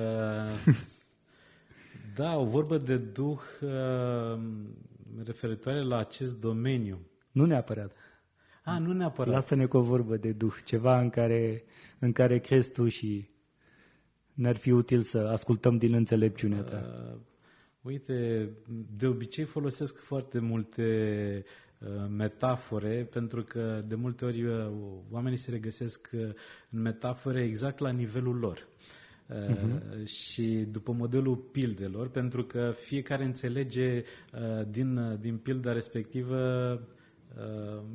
Uh, 0.66 0.74
da, 2.14 2.36
o 2.36 2.44
vorbă 2.44 2.78
de 2.78 2.96
duh 2.96 3.40
uh, 3.60 4.40
referitoare 5.24 5.82
la 5.82 5.96
acest 5.96 6.40
domeniu. 6.40 6.98
Nu 7.32 7.44
neapărat. 7.44 7.92
A, 8.68 8.78
nu 8.78 8.92
neapărat. 8.92 9.34
Lasă-ne 9.34 9.66
cu 9.66 9.76
o 9.76 9.80
vorbă 9.82 10.16
de 10.16 10.32
duh, 10.32 10.54
ceva 10.64 11.00
în 11.00 11.10
care, 11.10 11.64
în 11.98 12.12
care 12.12 12.38
crezi 12.38 12.72
tu 12.72 12.88
și 12.88 13.28
ne-ar 14.34 14.56
fi 14.56 14.70
util 14.70 15.02
să 15.02 15.18
ascultăm 15.18 15.76
din 15.76 15.94
înțelepciunea 15.94 16.60
ta. 16.60 17.10
Uh, 17.12 17.18
uite, 17.80 18.48
de 18.96 19.06
obicei 19.06 19.44
folosesc 19.44 19.98
foarte 19.98 20.38
multe 20.38 20.84
uh, 21.78 21.88
metafore, 22.16 23.08
pentru 23.10 23.42
că 23.42 23.84
de 23.86 23.94
multe 23.94 24.24
ori 24.24 24.44
uh, 24.44 24.70
oamenii 25.10 25.38
se 25.38 25.50
regăsesc 25.50 26.10
uh, 26.12 26.20
în 26.70 26.80
metafore 26.80 27.42
exact 27.42 27.78
la 27.78 27.90
nivelul 27.90 28.36
lor. 28.38 28.68
Uh-huh. 29.28 30.04
și 30.04 30.66
după 30.70 30.92
modelul 30.92 31.36
pildelor, 31.36 32.08
pentru 32.08 32.44
că 32.44 32.72
fiecare 32.76 33.24
înțelege 33.24 34.02
uh, 34.32 34.66
din, 34.70 35.18
din 35.20 35.36
pilda 35.36 35.72
respectivă 35.72 36.72
uh, 36.72 36.96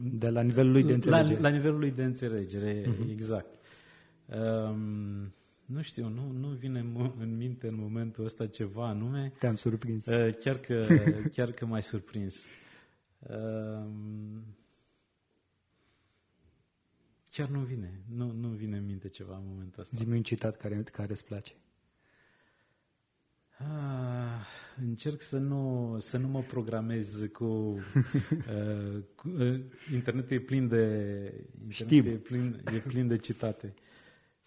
de 0.03 0.29
la 0.29 0.41
nivelul 0.41 0.71
lui 0.71 0.83
de 0.83 0.93
înțelegere. 0.93 1.39
La, 1.39 1.49
la 1.49 1.55
nivelul 1.55 1.79
lui 1.79 1.91
de 1.91 2.03
înțelegere, 2.03 2.81
uh-huh. 2.81 3.11
exact. 3.11 3.55
Um, 4.25 5.33
nu 5.65 5.81
știu, 5.81 6.07
nu, 6.07 6.31
nu 6.31 6.47
vine 6.47 6.79
în 7.19 7.37
minte 7.37 7.67
în 7.67 7.75
momentul 7.79 8.25
ăsta 8.25 8.47
ceva 8.47 8.87
anume. 8.87 9.33
Te-am 9.39 9.55
surprins. 9.55 10.05
Chiar 10.43 10.57
că, 10.57 10.87
chiar 11.35 11.51
că 11.51 11.65
m-ai 11.65 11.83
surprins. 11.83 12.45
Um, 13.19 14.43
Chiar 17.33 17.49
nu 17.49 17.59
vine. 17.59 18.01
Nu, 18.15 18.31
nu 18.31 18.47
vine 18.47 18.77
în 18.77 18.85
minte 18.85 19.07
ceva 19.07 19.35
în 19.37 19.43
momentul 19.45 19.81
ăsta. 19.81 19.95
Zi-mi 19.97 20.15
un 20.15 20.23
citat 20.23 20.57
care, 20.57 20.83
care 20.91 21.11
îți 21.11 21.25
place. 21.25 21.53
Ah, 23.57 24.45
încerc 24.81 25.21
să 25.21 25.37
nu, 25.37 25.95
să 25.99 26.17
nu 26.17 26.27
mă 26.27 26.41
programez 26.41 27.29
cu, 27.33 27.43
uh, 28.53 29.03
cu 29.15 29.29
uh, 29.29 29.59
internetul 29.93 30.37
e 30.37 30.39
plin 30.39 30.67
de 30.67 31.47
internetul 31.69 32.11
e 32.11 32.17
plin, 32.17 32.61
e 32.73 32.77
plin 32.77 33.07
de 33.07 33.17
citate. 33.17 33.73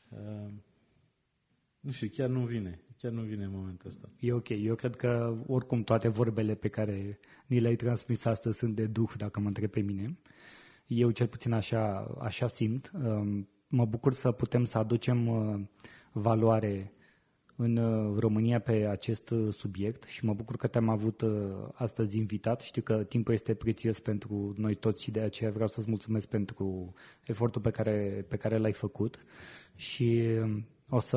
Uh, 0.09 0.51
nu 1.81 1.91
știu, 1.91 2.09
chiar 2.13 2.29
nu 2.29 2.41
vine. 2.41 2.81
Chiar 2.99 3.13
nu 3.13 3.23
vine 3.23 3.45
în 3.45 3.51
momentul 3.51 3.89
ăsta. 3.89 4.09
E 4.21 4.33
ok. 4.33 4.49
Eu 4.49 4.75
cred 4.75 4.97
că 4.97 5.37
oricum 5.47 5.83
toate 5.83 6.09
vorbele 6.09 6.55
pe 6.55 6.69
care 6.69 7.19
ni 7.47 7.61
le-ai 7.61 7.77
transmis 7.77 8.25
astăzi 8.25 8.59
sunt 8.59 8.75
de 8.75 8.87
duh, 8.87 9.13
dacă 9.17 9.41
mă 9.41 9.47
întreb 9.47 9.71
pe 9.71 9.81
mine. 9.81 10.19
Eu 10.87 11.11
cel 11.11 11.27
puțin 11.27 11.53
așa, 11.53 12.17
așa 12.21 12.47
simt. 12.47 12.91
Um, 12.95 13.49
mă 13.69 13.85
bucur 13.85 14.15
să 14.15 14.33
putem 14.33 14.65
să 14.65 14.79
aducem 14.79 15.27
uh, 15.27 15.61
valoare 16.13 16.93
în 17.57 17.77
uh, 17.77 18.19
România 18.19 18.59
pe 18.59 18.87
acest 18.87 19.31
uh, 19.31 19.53
subiect 19.53 20.03
și 20.03 20.25
mă 20.25 20.35
bucur 20.35 20.57
că 20.57 20.67
te-am 20.67 20.89
avut 20.89 21.23
astăzi 21.73 22.17
invitat. 22.17 22.61
Știu 22.61 22.83
că 22.83 23.05
timpul 23.05 23.35
este 23.35 23.55
prețios 23.55 23.99
pentru 23.99 24.55
noi 24.57 24.75
toți 24.75 25.03
și 25.03 25.11
de 25.11 25.21
aceea 25.21 25.51
vreau 25.51 25.69
să-ți 25.69 25.89
mulțumesc 25.89 26.27
pentru 26.27 26.95
efortul 27.25 27.61
pe 27.61 27.71
care, 27.71 28.25
pe 28.29 28.37
care 28.37 28.57
l-ai 28.57 28.73
făcut 28.73 29.25
și 29.75 30.23
um, 30.43 30.67
o 30.89 30.99
să, 30.99 31.17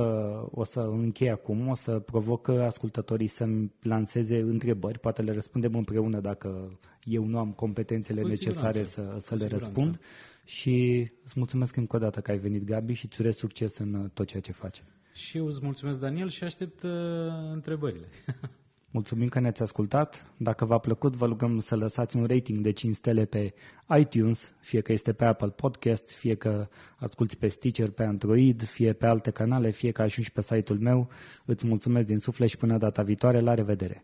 o 0.52 0.64
să 0.64 0.80
închei 0.80 1.30
acum, 1.30 1.68
o 1.68 1.76
să 1.76 2.00
provoc 2.00 2.48
ascultătorii 2.48 3.28
să-mi 3.28 3.72
lanseze 3.82 4.40
întrebări, 4.40 5.00
poate 5.00 5.22
le 5.22 5.34
răspundem 5.34 5.76
împreună 5.76 6.20
dacă 6.20 6.80
eu 7.04 7.26
nu 7.26 7.38
am 7.38 7.52
competențele 7.52 8.22
Cu 8.22 8.28
necesare 8.28 8.84
să, 8.84 9.16
să 9.20 9.36
le 9.36 9.48
răspund. 9.48 10.00
Și 10.44 11.10
îți 11.24 11.34
mulțumesc 11.36 11.76
încă 11.76 11.96
o 11.96 12.00
dată 12.00 12.20
că 12.20 12.32
ai 12.32 12.38
venit, 12.38 12.64
Gabi, 12.64 12.94
și 12.94 13.06
îți 13.06 13.22
urez 13.22 13.36
succes 13.36 13.78
în 13.78 14.10
tot 14.14 14.28
ceea 14.28 14.42
ce 14.42 14.52
faci. 14.52 14.84
Și 15.20 15.38
eu 15.38 15.46
îți 15.46 15.60
mulțumesc, 15.64 16.00
Daniel, 16.00 16.30
și 16.30 16.44
aștept 16.44 16.84
uh, 16.84 16.92
întrebările. 17.54 18.06
Mulțumim 18.92 19.28
că 19.28 19.40
ne-ați 19.40 19.62
ascultat. 19.62 20.34
Dacă 20.38 20.66
v-a 20.66 20.78
plăcut, 20.78 21.16
vă 21.16 21.26
rugăm 21.26 21.60
să 21.60 21.76
lăsați 21.76 22.16
un 22.16 22.26
rating 22.26 22.58
de 22.58 22.72
5 22.72 22.96
stele 22.96 23.26
pe 23.26 23.54
iTunes, 24.00 24.54
fie 24.60 24.82
că 24.82 24.92
este 24.92 25.14
pe 25.14 25.26
Apple 25.26 25.50
Podcast, 25.50 26.12
fie 26.12 26.36
că 26.36 26.68
asculti 26.98 27.36
pe 27.36 27.48
Stitcher, 27.48 27.90
pe 27.90 28.04
Android, 28.04 28.64
fie 28.64 28.94
pe 28.94 29.06
alte 29.06 29.32
canale, 29.32 29.70
fie 29.70 29.92
că 29.92 30.02
ajungi 30.02 30.32
pe 30.32 30.42
site-ul 30.42 30.80
meu. 30.80 31.10
Îți 31.46 31.68
mulțumesc 31.68 32.08
din 32.08 32.20
suflet 32.20 32.50
și 32.50 32.58
până 32.58 32.78
data 32.78 33.02
viitoare, 33.02 33.40
la 33.40 33.54
revedere! 33.54 34.04